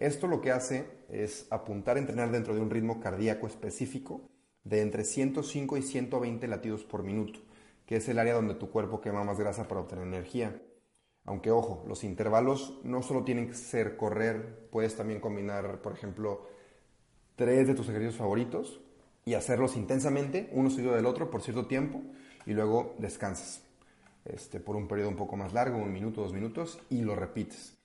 Esto 0.00 0.28
lo 0.28 0.40
que 0.40 0.50
hace 0.50 0.86
es 1.10 1.46
apuntar 1.50 1.96
a 1.98 2.00
entrenar 2.00 2.32
dentro 2.32 2.54
de 2.54 2.62
un 2.62 2.70
ritmo 2.70 3.00
cardíaco 3.00 3.46
específico 3.46 4.22
de 4.64 4.80
entre 4.80 5.04
105 5.04 5.76
y 5.76 5.82
120 5.82 6.48
latidos 6.48 6.84
por 6.84 7.02
minuto, 7.02 7.40
que 7.84 7.96
es 7.96 8.08
el 8.08 8.18
área 8.18 8.32
donde 8.32 8.54
tu 8.54 8.70
cuerpo 8.70 9.02
quema 9.02 9.24
más 9.24 9.38
grasa 9.38 9.68
para 9.68 9.82
obtener 9.82 10.06
energía. 10.06 10.58
Aunque 11.26 11.50
ojo, 11.50 11.84
los 11.86 12.02
intervalos 12.02 12.80
no 12.82 13.02
solo 13.02 13.24
tienen 13.24 13.48
que 13.48 13.54
ser 13.54 13.98
correr, 13.98 14.70
puedes 14.70 14.96
también 14.96 15.20
combinar, 15.20 15.82
por 15.82 15.92
ejemplo, 15.92 16.48
tres 17.36 17.66
de 17.66 17.74
tus 17.74 17.90
ejercicios 17.90 18.16
favoritos 18.16 18.80
y 19.26 19.34
hacerlos 19.34 19.76
intensamente, 19.76 20.48
uno 20.54 20.70
seguido 20.70 20.94
del 20.94 21.04
otro 21.04 21.30
por 21.30 21.42
cierto 21.42 21.66
tiempo, 21.66 22.00
y 22.46 22.54
luego 22.54 22.94
descansas 22.96 23.64
este, 24.24 24.60
por 24.60 24.76
un 24.76 24.88
periodo 24.88 25.10
un 25.10 25.16
poco 25.16 25.36
más 25.36 25.52
largo, 25.52 25.76
un 25.76 25.92
minuto, 25.92 26.22
dos 26.22 26.32
minutos, 26.32 26.80
y 26.88 27.02
lo 27.02 27.14
repites. 27.14 27.79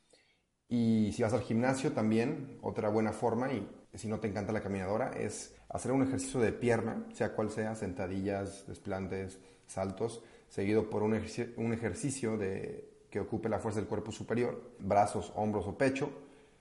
Y 0.76 1.14
si 1.14 1.24
vas 1.24 1.32
al 1.32 1.42
gimnasio 1.42 1.94
también, 1.94 2.58
otra 2.62 2.90
buena 2.90 3.14
forma, 3.14 3.50
y 3.50 3.66
si 3.94 4.10
no 4.10 4.20
te 4.20 4.28
encanta 4.28 4.52
la 4.52 4.60
caminadora, 4.60 5.12
es 5.12 5.56
hacer 5.70 5.94
un 5.94 6.04
ejercicio 6.04 6.42
de 6.42 6.52
pierna, 6.52 7.06
sea 7.14 7.34
cual 7.34 7.50
sea, 7.50 7.76
sentadillas, 7.76 8.68
desplantes, 8.68 9.40
saltos, 9.68 10.22
seguido 10.50 10.90
por 10.90 11.02
un 11.02 11.16
ejercicio, 11.16 11.54
un 11.56 11.72
ejercicio 11.72 12.38
de, 12.38 12.90
que 13.10 13.22
ocupe 13.22 13.48
la 13.48 13.60
fuerza 13.60 13.80
del 13.80 13.88
cuerpo 13.88 14.12
superior, 14.12 14.76
brazos, 14.80 15.32
hombros 15.38 15.66
o 15.66 15.78
pecho, 15.78 16.10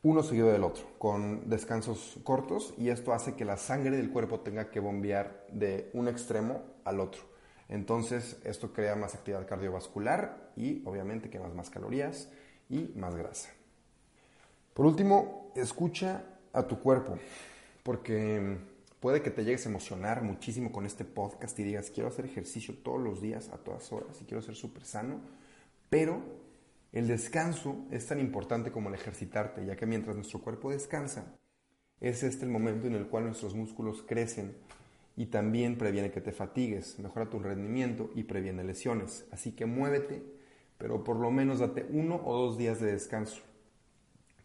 uno 0.05 0.23
seguido 0.23 0.53
del 0.53 0.63
otro, 0.63 0.85
con 0.99 1.51
descansos 1.51 2.21
cortos, 2.23 2.73
y 2.79 2.91
esto 2.91 3.15
hace 3.15 3.35
que 3.35 3.45
la 3.45 3.57
sangre 3.57 3.97
del 3.97 4.13
cuerpo 4.13 4.41
tenga 4.41 4.71
que 4.71 4.79
bombear 4.79 5.45
de 5.51 5.91
un 5.93 6.07
extremo 6.07 6.63
al 6.85 7.01
otro. 7.01 7.23
Entonces, 7.69 8.41
esto 8.45 8.73
crea 8.73 8.95
más 8.95 9.17
actividad 9.17 9.49
cardiovascular 9.49 10.53
y 10.55 10.85
obviamente 10.87 11.31
quemas 11.31 11.53
más 11.53 11.69
calorías 11.69 12.29
y 12.69 12.93
más 12.95 13.17
grasa. 13.17 13.51
Por 14.75 14.87
último, 14.87 15.53
escucha 15.55 16.25
a 16.53 16.67
tu 16.67 16.81
cuerpo, 16.81 17.17
porque 17.85 18.59
puede 18.99 19.23
que 19.23 19.31
te 19.31 19.45
llegues 19.45 19.65
a 19.67 19.69
emocionar 19.69 20.23
muchísimo 20.23 20.73
con 20.73 20.85
este 20.85 21.05
podcast 21.05 21.57
y 21.61 21.63
digas, 21.63 21.93
quiero 21.93 22.09
hacer 22.09 22.25
ejercicio 22.25 22.75
todos 22.83 23.01
los 23.01 23.23
días, 23.23 23.51
a 23.51 23.59
todas 23.59 23.93
horas, 23.93 24.21
y 24.21 24.25
quiero 24.25 24.43
ser 24.43 24.57
súper 24.57 24.85
sano, 24.85 25.21
pero 25.89 26.21
el 26.91 27.07
descanso 27.07 27.87
es 27.93 28.05
tan 28.09 28.19
importante 28.19 28.73
como 28.73 28.89
el 28.89 28.97
ejercitarte, 28.97 29.65
ya 29.65 29.77
que 29.77 29.87
mientras 29.87 30.17
nuestro 30.17 30.41
cuerpo 30.41 30.73
descansa, 30.73 31.37
es 32.01 32.25
este 32.25 32.45
el 32.45 32.51
momento 32.51 32.89
en 32.89 32.95
el 32.95 33.07
cual 33.07 33.27
nuestros 33.27 33.55
músculos 33.55 34.03
crecen 34.03 34.57
y 35.17 35.27
también 35.27 35.79
previene 35.79 36.11
que 36.11 36.21
te 36.21 36.33
fatigues, 36.33 36.99
mejora 36.99 37.31
tu 37.31 37.39
rendimiento 37.39 38.11
y 38.17 38.25
previene 38.25 38.65
lesiones. 38.65 39.25
Así 39.31 39.53
que 39.53 39.67
muévete, 39.67 40.21
pero 40.79 41.05
por 41.05 41.15
lo 41.15 41.31
menos 41.31 41.61
date 41.61 41.87
uno 41.91 42.21
o 42.25 42.37
dos 42.37 42.59
días 42.59 42.81
de 42.81 42.91
descanso. 42.91 43.41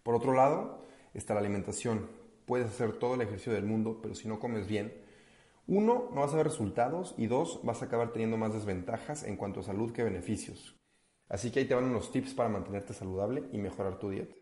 Por 0.10 0.16
otro 0.16 0.34
lado, 0.34 0.80
está 1.14 1.36
la 1.36 1.40
alimentación. 1.40 2.10
Puedes 2.48 2.66
hacer 2.66 2.94
todo 2.94 3.14
el 3.14 3.22
ejercicio 3.22 3.54
del 3.54 3.68
mundo, 3.68 4.00
pero 4.02 4.16
si 4.16 4.28
no 4.28 4.40
comes 4.40 4.66
bien, 4.66 4.92
uno, 5.68 6.10
no 6.12 6.22
vas 6.22 6.34
a 6.34 6.38
ver 6.38 6.48
resultados 6.48 7.14
y 7.16 7.28
dos, 7.28 7.60
vas 7.62 7.84
a 7.84 7.86
acabar 7.86 8.12
teniendo 8.12 8.36
más 8.36 8.52
desventajas 8.52 9.22
en 9.22 9.38
cuanto 9.38 9.60
a 9.60 9.64
salud 9.64 9.92
que 9.92 10.04
beneficios. 10.04 10.76
Así 11.28 11.52
que 11.52 11.60
ahí 11.60 11.68
te 11.68 11.76
van 11.76 11.84
unos 11.84 12.12
tips 12.12 12.34
para 12.34 12.50
mantenerte 12.50 12.96
saludable 12.96 13.44
y 13.52 13.60
mejorar 13.60 14.00
tu 14.00 14.10
dieta. 14.10 14.34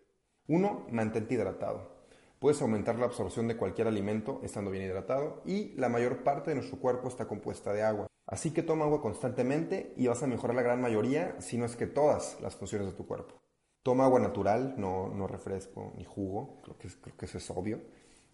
Uno, 0.47 0.87
mantente 0.89 1.33
hidratado. 1.33 1.97
Puedes 2.39 2.61
aumentar 2.61 2.97
la 2.97 3.07
absorción 3.07 3.49
de 3.49 3.57
cualquier 3.57 3.89
alimento 3.89 4.39
estando 4.43 4.71
bien 4.71 4.85
hidratado 4.85 5.41
y 5.45 5.73
la 5.73 5.89
mayor 5.89 6.23
parte 6.23 6.51
de 6.51 6.55
nuestro 6.55 6.79
cuerpo 6.79 7.09
está 7.09 7.27
compuesta 7.27 7.73
de 7.73 7.83
agua. 7.83 8.07
Así 8.25 8.51
que 8.51 8.63
toma 8.63 8.85
agua 8.85 9.01
constantemente 9.01 9.93
y 9.97 10.07
vas 10.07 10.23
a 10.23 10.27
mejorar 10.27 10.55
la 10.55 10.61
gran 10.61 10.79
mayoría, 10.79 11.35
si 11.41 11.57
no 11.57 11.65
es 11.65 11.75
que 11.75 11.87
todas, 11.87 12.39
las 12.39 12.55
funciones 12.55 12.87
de 12.87 12.93
tu 12.93 13.05
cuerpo. 13.05 13.46
Toma 13.87 14.03
agua 14.03 14.19
natural, 14.19 14.73
no, 14.75 15.07
no 15.07 15.27
refresco 15.27 15.93
ni 15.95 16.03
jugo, 16.03 16.59
creo 16.61 16.77
que, 16.77 16.89
creo 16.89 17.15
que 17.15 17.25
eso 17.25 17.37
es 17.37 17.49
obvio. 17.49 17.79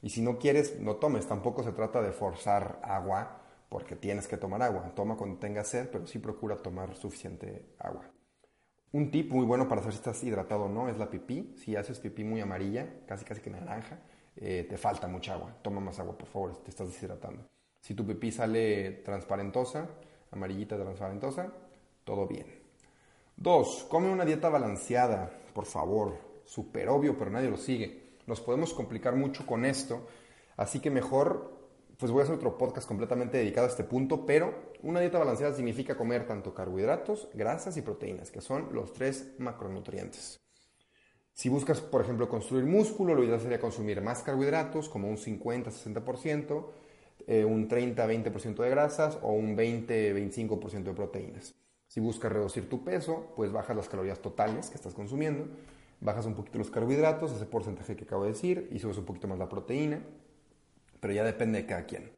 Y 0.02 0.10
si 0.10 0.24
no 0.24 0.40
quieres, 0.40 0.80
no 0.80 0.96
tomes. 0.96 1.28
Tampoco 1.28 1.62
se 1.62 1.74
trata 1.74 2.02
de 2.02 2.12
forzar 2.12 2.80
agua 2.82 3.40
porque 3.70 3.96
tienes 3.96 4.28
que 4.28 4.38
tomar 4.38 4.64
agua. 4.64 4.92
Toma 4.96 5.16
cuando 5.16 5.38
tengas 5.38 5.68
sed, 5.68 5.90
pero 5.92 6.08
sí 6.08 6.18
procura 6.18 6.56
tomar 6.56 6.96
suficiente 6.96 7.76
agua. 7.78 8.10
Un 8.94 9.12
tip 9.12 9.32
muy 9.32 9.46
bueno 9.46 9.68
para 9.68 9.82
saber 9.82 9.94
si 9.94 10.00
estás 10.00 10.24
hidratado 10.24 10.64
o 10.64 10.70
no 10.70 10.90
es 10.90 10.98
la 10.98 11.12
pipí. 11.12 11.54
Si 11.56 11.76
haces 11.76 12.00
pipí 12.00 12.24
muy 12.24 12.42
amarilla, 12.42 13.06
casi 13.06 13.24
casi 13.24 13.40
que 13.40 13.52
naranja, 13.52 14.00
eh, 14.36 14.66
te 14.68 14.78
falta 14.80 15.08
mucha 15.08 15.36
agua. 15.36 15.56
Toma 15.62 15.80
más 15.80 16.00
agua, 16.00 16.18
por 16.18 16.30
favor, 16.30 16.64
te 16.64 16.72
estás 16.72 16.88
deshidratando. 16.88 17.48
Si 17.80 17.94
tu 17.94 18.04
pipí 18.08 18.32
sale 18.32 19.04
transparentosa, 19.06 19.88
amarillita 20.32 20.78
transparentosa, 20.78 21.54
todo 22.04 22.26
bien. 22.26 22.63
Dos, 23.36 23.86
come 23.90 24.10
una 24.10 24.26
dieta 24.26 24.50
balanceada, 24.50 25.32
por 25.54 25.66
favor. 25.66 26.18
Súper 26.46 26.90
obvio, 26.90 27.18
pero 27.18 27.32
nadie 27.32 27.50
lo 27.50 27.58
sigue. 27.58 28.18
Nos 28.28 28.42
podemos 28.42 28.74
complicar 28.74 29.16
mucho 29.16 29.46
con 29.46 29.66
esto, 29.66 30.08
así 30.56 30.80
que 30.80 30.90
mejor, 30.90 31.68
pues 31.98 32.12
voy 32.12 32.22
a 32.22 32.24
hacer 32.24 32.36
otro 32.36 32.58
podcast 32.58 32.88
completamente 32.88 33.38
dedicado 33.38 33.68
a 33.68 33.70
este 33.70 33.84
punto, 33.84 34.26
pero 34.26 34.74
una 34.82 35.00
dieta 35.00 35.20
balanceada 35.20 35.54
significa 35.54 35.98
comer 35.98 36.26
tanto 36.26 36.54
carbohidratos, 36.54 37.28
grasas 37.34 37.76
y 37.76 37.82
proteínas, 37.82 38.32
que 38.32 38.42
son 38.42 38.74
los 38.74 38.94
tres 38.94 39.34
macronutrientes. 39.40 40.40
Si 41.34 41.50
buscas, 41.50 41.82
por 41.82 42.02
ejemplo, 42.02 42.30
construir 42.30 42.66
músculo, 42.66 43.16
lo 43.16 43.24
ideal 43.24 43.42
sería 43.42 43.60
consumir 43.60 44.02
más 44.02 44.22
carbohidratos, 44.22 44.88
como 44.88 45.10
un 45.10 45.18
50-60%, 45.18 46.70
eh, 47.26 47.44
un 47.44 47.68
30-20% 47.68 48.62
de 48.62 48.70
grasas 48.70 49.18
o 49.22 49.32
un 49.32 49.58
20-25% 49.58 50.84
de 50.84 50.94
proteínas. 50.94 51.56
Si 51.94 52.00
buscas 52.00 52.32
reducir 52.32 52.68
tu 52.68 52.84
peso, 52.84 53.32
pues 53.36 53.52
bajas 53.52 53.76
las 53.76 53.88
calorías 53.88 54.20
totales 54.20 54.72
que 54.72 54.78
estás 54.78 54.96
consumiendo, 54.96 55.46
bajas 56.02 56.26
un 56.26 56.34
poquito 56.34 56.58
los 56.58 56.72
carbohidratos, 56.72 57.32
ese 57.32 57.46
porcentaje 57.46 57.96
que 57.96 58.06
acabo 58.06 58.24
de 58.24 58.32
decir, 58.32 58.68
y 58.72 58.80
subes 58.80 58.98
un 58.98 59.06
poquito 59.06 59.28
más 59.28 59.38
la 59.38 59.48
proteína, 59.48 60.02
pero 61.00 61.14
ya 61.14 61.24
depende 61.24 61.62
de 61.62 61.68
cada 61.68 61.86
quien. 61.86 62.12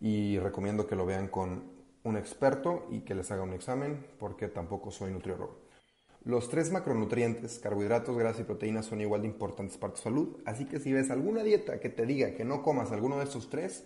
Y 0.00 0.38
recomiendo 0.38 0.86
que 0.86 0.96
lo 0.96 1.04
vean 1.04 1.28
con 1.28 1.64
un 2.02 2.16
experto 2.16 2.86
y 2.90 3.00
que 3.00 3.14
les 3.14 3.30
haga 3.30 3.42
un 3.42 3.52
examen, 3.52 4.06
porque 4.18 4.48
tampoco 4.48 4.90
soy 4.90 5.12
nutriólogo. 5.12 5.58
Los 6.24 6.48
tres 6.48 6.72
macronutrientes, 6.72 7.58
carbohidratos, 7.58 8.16
grasas 8.16 8.40
y 8.40 8.44
proteínas, 8.44 8.86
son 8.86 9.02
igual 9.02 9.20
de 9.20 9.28
importantes 9.28 9.76
para 9.76 9.92
tu 9.92 10.00
salud, 10.00 10.38
así 10.46 10.64
que 10.64 10.80
si 10.80 10.94
ves 10.94 11.10
alguna 11.10 11.42
dieta 11.42 11.78
que 11.78 11.90
te 11.90 12.06
diga 12.06 12.32
que 12.34 12.46
no 12.46 12.62
comas 12.62 12.90
alguno 12.90 13.18
de 13.18 13.24
estos 13.24 13.50
tres, 13.50 13.84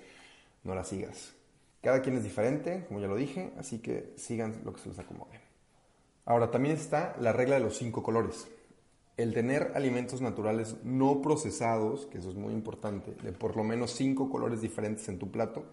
no 0.63 0.77
la 0.77 0.85
sigas. 0.85 1.38
Cada 1.81 2.03
quien 2.03 2.17
es 2.17 2.25
diferente, 2.25 2.85
como 2.89 3.01
ya 3.01 3.07
lo 3.07 3.17
dije, 3.17 3.53
así 3.57 3.79
que 3.79 4.13
sigan 4.17 4.63
lo 4.65 4.73
que 4.73 4.81
se 4.81 4.89
les 4.89 4.99
acomode. 4.99 5.41
Ahora, 6.25 6.51
también 6.51 6.77
está 6.77 7.17
la 7.21 7.33
regla 7.33 7.55
de 7.55 7.63
los 7.63 7.77
cinco 7.77 8.03
colores. 8.03 8.49
El 9.17 9.33
tener 9.33 9.73
alimentos 9.75 10.21
naturales 10.21 10.77
no 10.85 11.23
procesados, 11.23 12.07
que 12.07 12.19
eso 12.19 12.31
es 12.31 12.35
muy 12.35 12.53
importante, 12.53 13.15
de 13.23 13.33
por 13.33 13.57
lo 13.57 13.65
menos 13.65 13.93
cinco 13.93 14.29
colores 14.29 14.61
diferentes 14.61 15.09
en 15.09 15.19
tu 15.19 15.31
plato, 15.31 15.65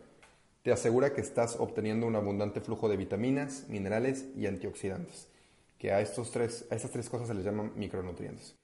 te 0.63 0.71
asegura 0.71 1.13
que 1.13 1.21
estás 1.21 1.57
obteniendo 1.59 2.07
un 2.07 2.15
abundante 2.15 2.61
flujo 2.61 2.89
de 2.89 2.97
vitaminas, 2.97 3.65
minerales 3.69 4.25
y 4.35 4.47
antioxidantes, 4.47 5.27
que 5.77 5.91
a, 5.91 6.01
estos 6.01 6.31
tres, 6.31 6.65
a 6.71 6.75
estas 6.75 6.91
tres 6.91 7.09
cosas 7.09 7.27
se 7.27 7.33
les 7.35 7.45
llaman 7.45 7.71
micronutrientes. 7.75 8.55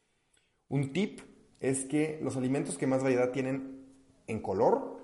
Un 0.67 0.93
tip 0.93 1.19
es 1.60 1.86
que 1.86 2.19
los 2.24 2.38
alimentos 2.38 2.77
que 2.77 2.88
más 2.88 3.03
variedad 3.03 3.31
tienen 3.31 3.86
en 4.27 4.39
color 4.39 5.00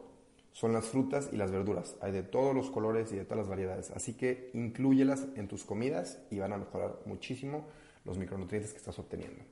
son 0.58 0.74
las 0.74 0.88
frutas 0.88 1.30
y 1.32 1.38
las 1.38 1.52
verduras. 1.52 1.98
Hay 2.02 2.12
de 2.12 2.24
todos 2.24 2.56
los 2.56 2.72
colores 2.72 3.12
y 3.12 3.16
de 3.16 3.26
todas 3.26 3.38
las 3.38 3.48
variedades. 3.48 3.92
Así 3.92 4.16
que 4.16 4.50
incluyelas 4.56 5.28
en 5.36 5.48
tus 5.48 5.64
comidas 5.64 6.18
y 6.32 6.40
van 6.40 6.52
a 6.52 6.58
mejorar 6.58 6.98
muchísimo 7.06 7.68
los 8.06 8.18
micronutrientes 8.18 8.72
que 8.72 8.80
estás 8.80 8.98
obteniendo. 8.98 9.44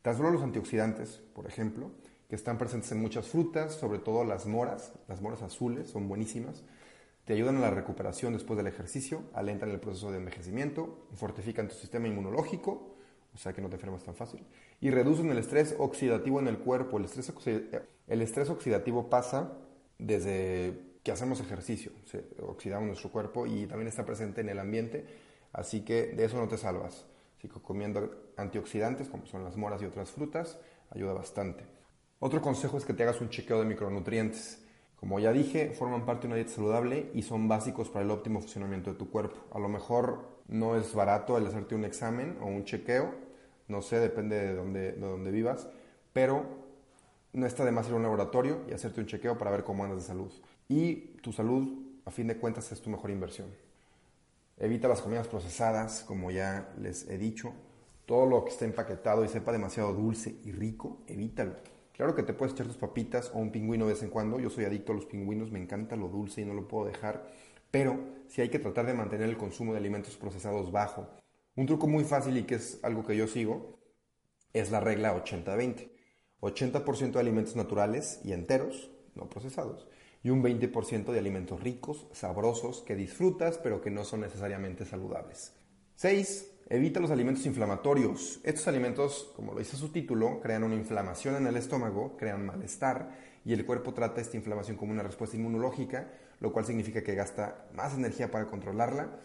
Tan 0.00 0.16
solo 0.16 0.30
los 0.30 0.42
antioxidantes, 0.42 1.20
por 1.34 1.46
ejemplo, 1.46 1.90
que 2.30 2.36
están 2.36 2.56
presentes 2.56 2.90
en 2.92 3.02
muchas 3.02 3.28
frutas, 3.28 3.74
sobre 3.74 3.98
todo 3.98 4.24
las 4.24 4.46
moras, 4.46 4.94
las 5.08 5.20
moras 5.20 5.42
azules, 5.42 5.90
son 5.90 6.08
buenísimas. 6.08 6.64
Te 7.26 7.34
ayudan 7.34 7.58
a 7.58 7.60
la 7.60 7.70
recuperación 7.70 8.32
después 8.32 8.56
del 8.56 8.66
ejercicio, 8.66 9.24
alentan 9.34 9.68
el 9.68 9.78
proceso 9.78 10.10
de 10.10 10.16
envejecimiento, 10.16 11.06
fortifican 11.16 11.68
tu 11.68 11.74
sistema 11.74 12.08
inmunológico, 12.08 12.96
o 13.34 13.36
sea 13.36 13.52
que 13.52 13.60
no 13.60 13.68
te 13.68 13.74
enfermas 13.74 14.04
tan 14.04 14.14
fácil, 14.14 14.42
y 14.80 14.88
reducen 14.88 15.28
el 15.28 15.36
estrés 15.36 15.76
oxidativo 15.78 16.40
en 16.40 16.48
el 16.48 16.56
cuerpo. 16.60 16.96
El 16.96 18.22
estrés 18.22 18.48
oxidativo 18.48 19.10
pasa 19.10 19.52
desde 19.98 20.98
que 21.02 21.12
hacemos 21.12 21.40
ejercicio, 21.40 21.92
oxidamos 22.42 22.88
nuestro 22.88 23.10
cuerpo 23.10 23.46
y 23.46 23.66
también 23.66 23.88
está 23.88 24.04
presente 24.04 24.40
en 24.40 24.48
el 24.48 24.58
ambiente, 24.58 25.06
así 25.52 25.82
que 25.82 26.08
de 26.08 26.24
eso 26.24 26.36
no 26.36 26.48
te 26.48 26.58
salvas. 26.58 27.06
Así 27.38 27.48
que 27.48 27.60
comiendo 27.60 28.32
antioxidantes, 28.36 29.08
como 29.08 29.26
son 29.26 29.44
las 29.44 29.56
moras 29.56 29.82
y 29.82 29.84
otras 29.84 30.10
frutas, 30.10 30.58
ayuda 30.90 31.12
bastante. 31.12 31.64
Otro 32.18 32.40
consejo 32.40 32.78
es 32.78 32.84
que 32.84 32.94
te 32.94 33.02
hagas 33.02 33.20
un 33.20 33.28
chequeo 33.28 33.60
de 33.60 33.66
micronutrientes. 33.66 34.62
Como 34.98 35.20
ya 35.20 35.32
dije, 35.32 35.70
forman 35.74 36.06
parte 36.06 36.22
de 36.22 36.26
una 36.28 36.36
dieta 36.36 36.52
saludable 36.52 37.10
y 37.12 37.22
son 37.22 37.46
básicos 37.46 37.90
para 37.90 38.04
el 38.04 38.10
óptimo 38.10 38.40
funcionamiento 38.40 38.92
de 38.92 38.98
tu 38.98 39.10
cuerpo. 39.10 39.36
A 39.52 39.58
lo 39.58 39.68
mejor 39.68 40.40
no 40.48 40.76
es 40.76 40.94
barato 40.94 41.36
el 41.36 41.46
hacerte 41.46 41.74
un 41.74 41.84
examen 41.84 42.38
o 42.40 42.46
un 42.46 42.64
chequeo, 42.64 43.14
no 43.68 43.82
sé, 43.82 44.00
depende 44.00 44.36
de 44.36 44.54
dónde, 44.54 44.92
de 44.92 45.06
dónde 45.06 45.30
vivas, 45.30 45.68
pero 46.12 46.65
no 47.36 47.46
está 47.46 47.64
de 47.64 47.70
más 47.70 47.86
ir 47.86 47.92
a 47.92 47.96
un 47.96 48.02
laboratorio 48.02 48.62
y 48.68 48.72
hacerte 48.72 49.00
un 49.00 49.06
chequeo 49.06 49.36
para 49.36 49.50
ver 49.50 49.62
cómo 49.62 49.84
andas 49.84 50.00
de 50.00 50.06
salud. 50.06 50.32
Y 50.68 51.18
tu 51.20 51.32
salud, 51.32 51.68
a 52.06 52.10
fin 52.10 52.26
de 52.26 52.38
cuentas, 52.38 52.72
es 52.72 52.80
tu 52.80 52.88
mejor 52.88 53.10
inversión. 53.10 53.48
Evita 54.56 54.88
las 54.88 55.02
comidas 55.02 55.28
procesadas, 55.28 56.02
como 56.06 56.30
ya 56.30 56.72
les 56.80 57.08
he 57.10 57.18
dicho. 57.18 57.52
Todo 58.06 58.24
lo 58.24 58.42
que 58.44 58.52
esté 58.52 58.64
empaquetado 58.64 59.22
y 59.22 59.28
sepa 59.28 59.52
demasiado 59.52 59.92
dulce 59.92 60.40
y 60.44 60.52
rico, 60.52 61.02
evítalo. 61.06 61.56
Claro 61.92 62.14
que 62.14 62.22
te 62.22 62.32
puedes 62.32 62.54
echar 62.54 62.66
tus 62.66 62.78
papitas 62.78 63.30
o 63.34 63.38
un 63.38 63.52
pingüino 63.52 63.86
de 63.86 63.92
vez 63.92 64.02
en 64.02 64.10
cuando. 64.10 64.40
Yo 64.40 64.48
soy 64.48 64.64
adicto 64.64 64.92
a 64.92 64.94
los 64.94 65.04
pingüinos, 65.04 65.50
me 65.50 65.58
encanta 65.58 65.94
lo 65.94 66.08
dulce 66.08 66.40
y 66.40 66.44
no 66.46 66.54
lo 66.54 66.66
puedo 66.66 66.86
dejar. 66.86 67.26
Pero 67.70 67.98
sí 68.28 68.40
hay 68.40 68.48
que 68.48 68.58
tratar 68.58 68.86
de 68.86 68.94
mantener 68.94 69.28
el 69.28 69.36
consumo 69.36 69.72
de 69.72 69.78
alimentos 69.78 70.16
procesados 70.16 70.72
bajo. 70.72 71.06
Un 71.54 71.66
truco 71.66 71.86
muy 71.86 72.04
fácil 72.04 72.38
y 72.38 72.44
que 72.44 72.54
es 72.54 72.80
algo 72.82 73.04
que 73.04 73.16
yo 73.16 73.26
sigo 73.26 73.78
es 74.54 74.70
la 74.70 74.80
regla 74.80 75.22
80-20. 75.22 75.95
80%, 76.40 77.12
de 77.12 77.20
alimentos 77.20 77.56
naturales 77.56 78.20
y 78.24 78.32
enteros, 78.32 78.90
no 79.14 79.28
procesados, 79.28 79.88
y 80.22 80.30
un 80.30 80.42
20% 80.42 81.12
de 81.12 81.18
alimentos 81.18 81.62
ricos, 81.62 82.06
sabrosos, 82.12 82.82
que 82.82 82.96
disfrutas 82.96 83.58
pero 83.58 83.80
que 83.80 83.90
no 83.90 84.04
son 84.04 84.20
necesariamente 84.20 84.84
saludables. 84.84 85.52
6. 85.96 86.52
Evita 86.68 86.98
los 86.98 87.12
alimentos 87.12 87.46
inflamatorios. 87.46 88.40
Estos 88.42 88.66
alimentos, 88.66 89.32
como 89.36 89.52
lo 89.52 89.60
dice 89.60 89.76
su 89.76 89.90
título, 89.90 90.40
crean 90.40 90.64
una 90.64 90.74
inflamación 90.74 91.36
en 91.36 91.46
el 91.46 91.56
estómago, 91.56 92.16
crean 92.16 92.44
malestar 92.44 93.16
y 93.44 93.52
el 93.52 93.64
cuerpo 93.64 93.94
trata 93.94 94.20
esta 94.20 94.36
inflamación 94.36 94.76
como 94.76 94.90
una 94.90 95.04
respuesta 95.04 95.36
inmunológica, 95.36 96.10
lo 96.40 96.52
cual 96.52 96.66
significa 96.66 97.04
que 97.04 97.14
gasta 97.14 97.68
más 97.72 97.94
energía 97.94 98.30
para 98.30 98.46
controlarla 98.46 99.20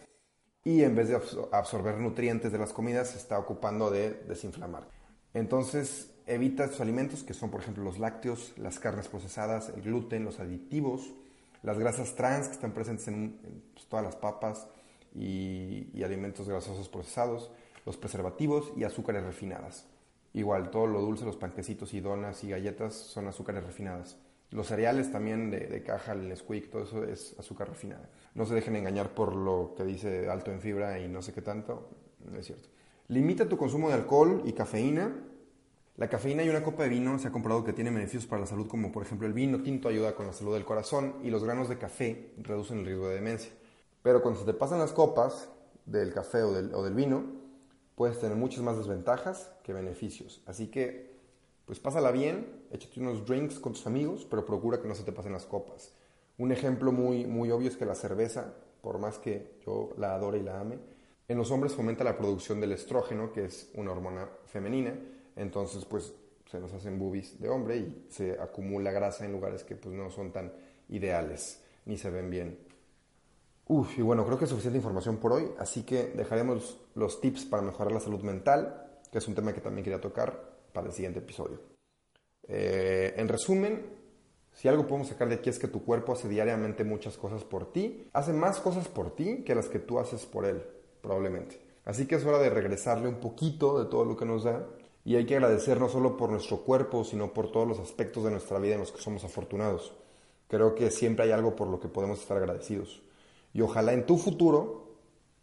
y 0.64 0.84
en 0.84 0.94
vez 0.94 1.08
de 1.08 1.20
absorber 1.50 1.98
nutrientes 1.98 2.52
de 2.52 2.58
las 2.58 2.72
comidas 2.72 3.10
se 3.10 3.18
está 3.18 3.38
ocupando 3.38 3.90
de 3.90 4.12
desinflamar. 4.28 4.88
Entonces, 5.34 6.11
evita 6.26 6.64
estos 6.64 6.80
alimentos 6.80 7.22
que 7.22 7.34
son, 7.34 7.50
por 7.50 7.60
ejemplo, 7.60 7.82
los 7.84 7.98
lácteos, 7.98 8.52
las 8.56 8.78
carnes 8.78 9.08
procesadas, 9.08 9.70
el 9.70 9.82
gluten, 9.82 10.24
los 10.24 10.40
aditivos, 10.40 11.12
las 11.62 11.78
grasas 11.78 12.14
trans 12.14 12.48
que 12.48 12.54
están 12.54 12.72
presentes 12.72 13.08
en, 13.08 13.62
pues, 13.74 13.86
todas 13.86 14.04
las 14.04 14.16
papas, 14.16 14.66
y, 15.14 16.02
alimentos 16.02 16.48
grasosos 16.48 16.88
procesados, 16.88 17.50
los 17.84 17.96
preservativos 17.96 18.72
y 18.76 18.84
azúcares 18.84 19.24
refinadas. 19.24 19.86
Igual, 20.34 20.70
todo 20.70 20.86
lo 20.86 21.00
dulce, 21.00 21.24
los 21.24 21.36
panquecitos 21.36 21.92
y 21.94 22.00
donas 22.00 22.42
y 22.44 22.50
galletas 22.50 22.94
son 22.94 23.28
azúcares 23.28 23.64
refinadas. 23.64 24.16
Los 24.50 24.68
cereales 24.68 25.10
también 25.10 25.50
de, 25.50 25.82
caja, 25.82 26.12
el 26.12 26.28
Nesquik, 26.28 26.70
todo 26.70 26.82
eso 26.82 27.04
es 27.04 27.38
azúcar 27.38 27.68
refinada. 27.68 28.08
No 28.34 28.44
se 28.44 28.54
dejen 28.54 28.76
engañar 28.76 29.14
por 29.14 29.34
lo 29.34 29.74
que 29.76 29.84
dice 29.84 30.28
alto 30.28 30.50
en 30.50 30.60
fibra 30.60 30.98
y 30.98 31.08
no 31.08 31.22
sé 31.22 31.32
qué 31.32 31.42
tanto, 31.42 31.88
no 32.30 32.38
es 32.38 32.46
cierto. 32.46 32.68
Limita 33.08 33.48
tu 33.48 33.56
consumo 33.56 33.88
de 33.88 33.94
alcohol 33.94 34.42
y 34.44 34.52
cafeína. 34.52 35.14
La 35.96 36.08
cafeína 36.08 36.42
y 36.42 36.48
una 36.48 36.62
copa 36.62 36.84
de 36.84 36.88
vino 36.88 37.18
se 37.18 37.28
ha 37.28 37.32
comprobado 37.32 37.64
que 37.64 37.74
tiene 37.74 37.90
beneficios 37.90 38.24
para 38.24 38.40
la 38.40 38.46
salud, 38.46 38.66
como 38.66 38.90
por 38.90 39.02
ejemplo 39.02 39.26
el 39.26 39.34
vino 39.34 39.62
tinto 39.62 39.88
ayuda 39.88 40.14
con 40.14 40.26
la 40.26 40.32
salud 40.32 40.54
del 40.54 40.64
corazón 40.64 41.16
y 41.22 41.28
los 41.28 41.44
granos 41.44 41.68
de 41.68 41.76
café 41.76 42.32
reducen 42.38 42.78
el 42.78 42.86
riesgo 42.86 43.08
de 43.08 43.16
demencia. 43.16 43.52
Pero 44.02 44.22
cuando 44.22 44.40
se 44.40 44.46
te 44.46 44.54
pasan 44.54 44.78
las 44.78 44.92
copas 44.92 45.50
del 45.84 46.14
café 46.14 46.42
o 46.42 46.82
del, 46.82 46.94
vino, 46.94 47.24
puedes 47.94 48.18
tener 48.18 48.36
muchas 48.38 48.62
más 48.62 48.78
desventajas 48.78 49.52
que 49.62 49.74
beneficios. 49.74 50.42
Así 50.46 50.68
que, 50.68 51.12
pues 51.66 51.78
pásala 51.78 52.10
bien, 52.10 52.64
échate 52.70 52.98
unos 52.98 53.26
drinks 53.26 53.58
con 53.58 53.74
tus 53.74 53.86
amigos, 53.86 54.26
pero 54.28 54.46
procura 54.46 54.80
que 54.80 54.88
no 54.88 54.94
se 54.94 55.04
te 55.04 55.12
pasen 55.12 55.32
las 55.32 55.44
copas. 55.44 55.92
Un 56.38 56.52
ejemplo 56.52 56.90
muy, 56.90 57.26
muy 57.26 57.50
obvio 57.50 57.68
es 57.68 57.76
que 57.76 57.84
la 57.84 57.94
cerveza, 57.94 58.54
por 58.80 58.98
más 58.98 59.18
que 59.18 59.58
yo 59.66 59.90
la 59.98 60.14
adore 60.14 60.38
y 60.38 60.42
la 60.42 60.58
ame, 60.58 60.78
en 61.28 61.36
los 61.36 61.50
hombres 61.50 61.74
fomenta 61.74 62.02
la 62.02 62.16
producción 62.16 62.60
del 62.62 62.72
estrógeno, 62.72 63.30
que 63.30 63.44
es 63.44 63.70
una 63.74 63.92
hormona 63.92 64.28
femenina, 64.46 64.94
entonces 65.36 65.84
pues 65.84 66.12
se 66.50 66.60
nos 66.60 66.72
hacen 66.72 66.98
boobies 66.98 67.40
de 67.40 67.48
hombre 67.48 67.78
y 67.78 68.06
se 68.08 68.38
acumula 68.40 68.90
grasa 68.90 69.24
en 69.24 69.32
lugares 69.32 69.64
que 69.64 69.76
pues 69.76 69.94
no 69.94 70.10
son 70.10 70.32
tan 70.32 70.52
ideales 70.88 71.62
ni 71.86 71.96
se 71.96 72.10
ven 72.10 72.30
bien 72.30 72.58
Uf, 73.68 73.98
y 73.98 74.02
bueno, 74.02 74.26
creo 74.26 74.36
que 74.38 74.44
es 74.44 74.50
suficiente 74.50 74.78
información 74.78 75.18
por 75.18 75.32
hoy, 75.32 75.50
así 75.58 75.84
que 75.84 76.08
dejaremos 76.08 76.78
los 76.94 77.20
tips 77.20 77.44
para 77.44 77.62
mejorar 77.62 77.92
la 77.92 78.00
salud 78.00 78.20
mental, 78.20 79.00
que 79.10 79.18
es 79.18 79.28
un 79.28 79.34
tema 79.34 79.52
que 79.52 79.60
también 79.60 79.84
quería 79.84 80.00
tocar 80.00 80.58
para 80.72 80.88
el 80.88 80.92
siguiente 80.92 81.20
episodio. 81.20 81.60
Eh, 82.48 83.14
en 83.16 83.28
resumen, 83.28 83.86
si 84.52 84.68
algo 84.68 84.86
podemos 84.86 85.08
sacar 85.08 85.28
de 85.28 85.36
aquí 85.36 85.48
es 85.48 85.58
que 85.58 85.68
tu 85.68 85.84
cuerpo 85.84 86.12
hace 86.12 86.28
diariamente 86.28 86.82
muchas 86.82 87.16
cosas 87.16 87.44
por 87.44 87.72
ti, 87.72 88.10
hace 88.12 88.32
más 88.32 88.60
cosas 88.60 88.88
por 88.88 89.14
ti 89.14 89.44
que 89.44 89.54
las 89.54 89.68
que 89.68 89.78
tú 89.78 90.00
haces 90.00 90.26
por 90.26 90.44
él, 90.44 90.62
probablemente. 91.00 91.60
Así 91.84 92.06
que 92.06 92.16
es 92.16 92.26
hora 92.26 92.38
de 92.38 92.50
regresarle 92.50 93.08
un 93.08 93.20
poquito 93.20 93.82
de 93.82 93.88
todo 93.88 94.04
lo 94.04 94.16
que 94.16 94.26
nos 94.26 94.44
da 94.44 94.66
y 95.04 95.16
hay 95.16 95.26
que 95.26 95.36
agradecer 95.36 95.80
no 95.80 95.88
solo 95.88 96.16
por 96.16 96.30
nuestro 96.30 96.58
cuerpo, 96.58 97.04
sino 97.04 97.32
por 97.32 97.50
todos 97.50 97.66
los 97.66 97.78
aspectos 97.78 98.24
de 98.24 98.30
nuestra 98.30 98.58
vida 98.58 98.74
en 98.74 98.80
los 98.80 98.92
que 98.92 99.00
somos 99.00 99.24
afortunados. 99.24 99.94
Creo 100.48 100.74
que 100.74 100.90
siempre 100.90 101.24
hay 101.24 101.32
algo 101.32 101.56
por 101.56 101.68
lo 101.68 101.80
que 101.80 101.88
podemos 101.88 102.20
estar 102.20 102.36
agradecidos. 102.36 103.02
Y 103.52 103.62
ojalá 103.62 103.92
en 103.92 104.06
tu 104.06 104.16
futuro 104.18 104.82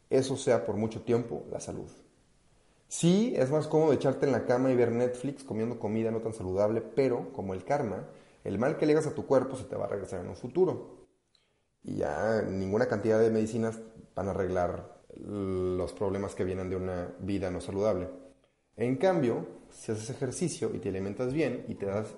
eso 0.09 0.37
sea 0.37 0.65
por 0.65 0.75
mucho 0.75 1.01
tiempo 1.01 1.45
la 1.51 1.59
salud. 1.59 1.89
Sí, 2.87 3.33
es 3.35 3.51
más 3.51 3.67
cómodo 3.67 3.93
echarte 3.93 4.25
en 4.25 4.31
la 4.31 4.45
cama 4.45 4.71
y 4.71 4.75
ver 4.75 4.91
Netflix 4.91 5.43
comiendo 5.43 5.77
comida 5.77 6.09
no 6.09 6.21
tan 6.21 6.33
saludable, 6.33 6.81
pero 6.81 7.31
como 7.33 7.53
el 7.53 7.63
karma, 7.63 8.07
el 8.43 8.57
mal 8.57 8.77
que 8.77 8.87
legas 8.87 9.05
a 9.05 9.13
tu 9.13 9.27
cuerpo 9.27 9.55
se 9.55 9.65
te 9.65 9.75
va 9.75 9.85
a 9.85 9.89
regresar 9.89 10.21
en 10.21 10.29
un 10.29 10.35
futuro. 10.35 11.07
Y 11.83 11.97
ya 11.97 12.41
ninguna 12.41 12.87
cantidad 12.87 13.19
de 13.19 13.29
medicinas 13.29 13.79
van 14.15 14.27
a 14.27 14.31
arreglar 14.31 15.01
los 15.15 15.93
problemas 15.93 16.33
que 16.33 16.43
vienen 16.43 16.69
de 16.69 16.75
una 16.75 17.13
vida 17.19 17.51
no 17.51 17.61
saludable. 17.61 18.09
En 18.79 18.95
cambio, 18.95 19.45
si 19.71 19.91
haces 19.91 20.09
ejercicio 20.09 20.73
y 20.73 20.79
te 20.79 20.87
alimentas 20.87 21.33
bien 21.33 21.65
y, 21.67 21.75
te 21.75 21.85
das, 21.85 22.15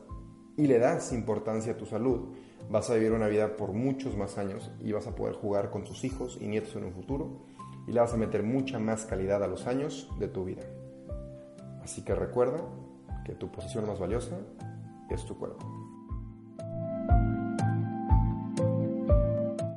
y 0.57 0.67
le 0.67 0.77
das 0.77 1.11
importancia 1.11 1.73
a 1.73 1.77
tu 1.77 1.87
salud, 1.87 2.35
vas 2.69 2.87
a 2.91 2.93
vivir 2.93 3.13
una 3.13 3.27
vida 3.27 3.57
por 3.57 3.73
muchos 3.73 4.15
más 4.15 4.37
años 4.37 4.69
y 4.79 4.91
vas 4.91 5.07
a 5.07 5.15
poder 5.15 5.33
jugar 5.33 5.71
con 5.71 5.83
tus 5.83 6.03
hijos 6.03 6.37
y 6.39 6.45
nietos 6.45 6.75
en 6.75 6.83
un 6.83 6.93
futuro 6.93 7.39
y 7.87 7.91
le 7.91 7.99
vas 7.99 8.13
a 8.13 8.17
meter 8.17 8.43
mucha 8.43 8.77
más 8.77 9.07
calidad 9.07 9.43
a 9.43 9.47
los 9.47 9.65
años 9.65 10.07
de 10.19 10.27
tu 10.27 10.45
vida. 10.45 10.61
Así 11.81 12.03
que 12.03 12.13
recuerda 12.13 12.61
que 13.25 13.33
tu 13.33 13.51
posición 13.51 13.87
más 13.87 13.97
valiosa 13.97 14.37
es 15.09 15.25
tu 15.25 15.39
cuerpo. 15.39 15.65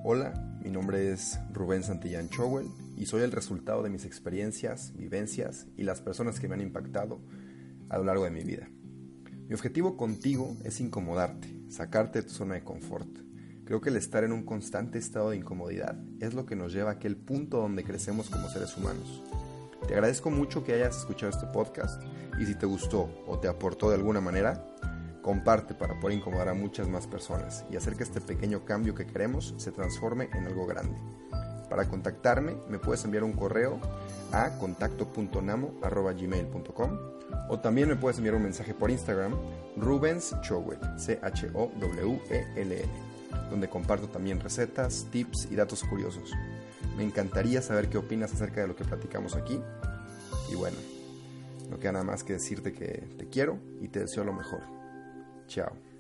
Hola, 0.05 0.35
mi 0.63 0.69
nombre 0.69 1.13
es 1.13 1.41
Rubén 1.51 1.83
Santillán 1.83 2.29
Chowell 2.29 2.84
y 2.97 3.07
soy 3.07 3.23
el 3.23 3.33
resultado 3.33 3.83
de 3.83 3.91
mis 3.91 4.05
experiencias, 4.05 4.93
vivencias 4.97 5.67
y 5.77 5.83
las 5.83 6.01
personas 6.01 6.41
que 6.41 6.49
me 6.49 6.55
han 6.55 6.61
impactado 6.61 7.21
a 7.89 7.99
lo 7.99 8.05
largo 8.05 8.25
de 8.25 8.31
mi 8.31 8.45
vida. 8.45 8.69
Mi 9.49 9.55
objetivo 9.55 9.97
contigo 9.97 10.57
es 10.65 10.81
incomodarte, 10.81 11.49
sacarte 11.69 12.23
de 12.23 12.29
tu 12.29 12.35
zona 12.35 12.55
de 12.55 12.65
confort. 12.65 13.09
Creo 13.65 13.81
que 13.81 13.91
el 13.91 13.97
estar 13.97 14.25
en 14.25 14.33
un 14.33 14.45
constante 14.45 14.99
estado 14.99 15.31
de 15.31 15.37
incomodidad 15.37 15.99
es 16.21 16.35
lo 16.35 16.47
que 16.47 16.57
nos 16.57 16.73
lleva 16.73 16.91
a 16.91 16.95
aquel 16.95 17.17
punto 17.17 17.59
donde 17.59 17.85
crecemos 17.85 18.31
como 18.31 18.49
seres 18.49 18.77
humanos. 18.77 19.23
Te 19.87 19.95
agradezco 19.95 20.31
mucho 20.31 20.65
que 20.65 20.73
hayas 20.73 20.99
escuchado 20.99 21.31
este 21.31 21.47
podcast 21.47 22.03
y 22.39 22.47
si 22.47 22.55
te 22.55 22.67
gustó 22.67 23.11
o 23.27 23.39
te 23.39 23.49
aportó 23.49 23.91
de 23.91 23.97
alguna 23.97 24.21
manera, 24.21 24.67
comparte 25.23 25.75
para 25.75 25.99
poder 26.01 26.19
incomodar 26.19 26.49
a 26.49 26.55
muchas 26.55 26.89
más 26.89 27.07
personas 27.07 27.65
y 27.71 27.77
hacer 27.77 27.97
que 27.97 28.03
este 28.03 28.21
pequeño 28.21 28.65
cambio 28.65 28.95
que 28.95 29.07
queremos 29.07 29.55
se 29.57 29.73
transforme 29.73 30.29
en 30.33 30.47
algo 30.47 30.67
grande. 30.67 30.97
Para 31.69 31.89
contactarme 31.89 32.55
me 32.69 32.79
puedes 32.79 33.05
enviar 33.05 33.25
un 33.25 33.33
correo 33.33 33.81
a 34.33 34.57
contacto.namo.gmail.com 34.59 36.99
o 37.49 37.59
también 37.59 37.89
me 37.89 37.97
puedes 37.97 38.19
enviar 38.19 38.37
un 38.37 38.43
mensaje 38.43 38.75
por 38.75 38.91
Instagram, 38.91 39.35
Rubens 39.77 40.35
Chowell, 40.43 40.79
C-H-O-W-E-L-N, 40.97 42.91
donde 43.51 43.69
comparto 43.69 44.09
también 44.09 44.41
recetas, 44.41 45.07
tips 45.11 45.49
y 45.51 45.57
datos 45.57 45.83
curiosos. 45.85 46.33
Me 46.97 47.05
encantaría 47.05 47.61
saber 47.61 47.89
qué 47.89 47.99
opinas 47.99 48.33
acerca 48.33 48.61
de 48.61 48.69
lo 48.69 48.77
que 48.77 48.85
platicamos 48.85 49.37
aquí. 49.37 49.61
Y 50.51 50.55
bueno, 50.55 50.77
no 51.71 51.79
queda 51.79 51.93
nada 51.93 52.05
más 52.05 52.23
que 52.23 52.35
decirte 52.35 52.73
que 52.73 53.09
te 53.19 53.29
quiero 53.29 53.59
y 53.81 53.89
te 53.89 54.01
deseo 54.01 54.25
lo 54.25 54.33
mejor. 54.33 54.61
Chao. 55.49 55.94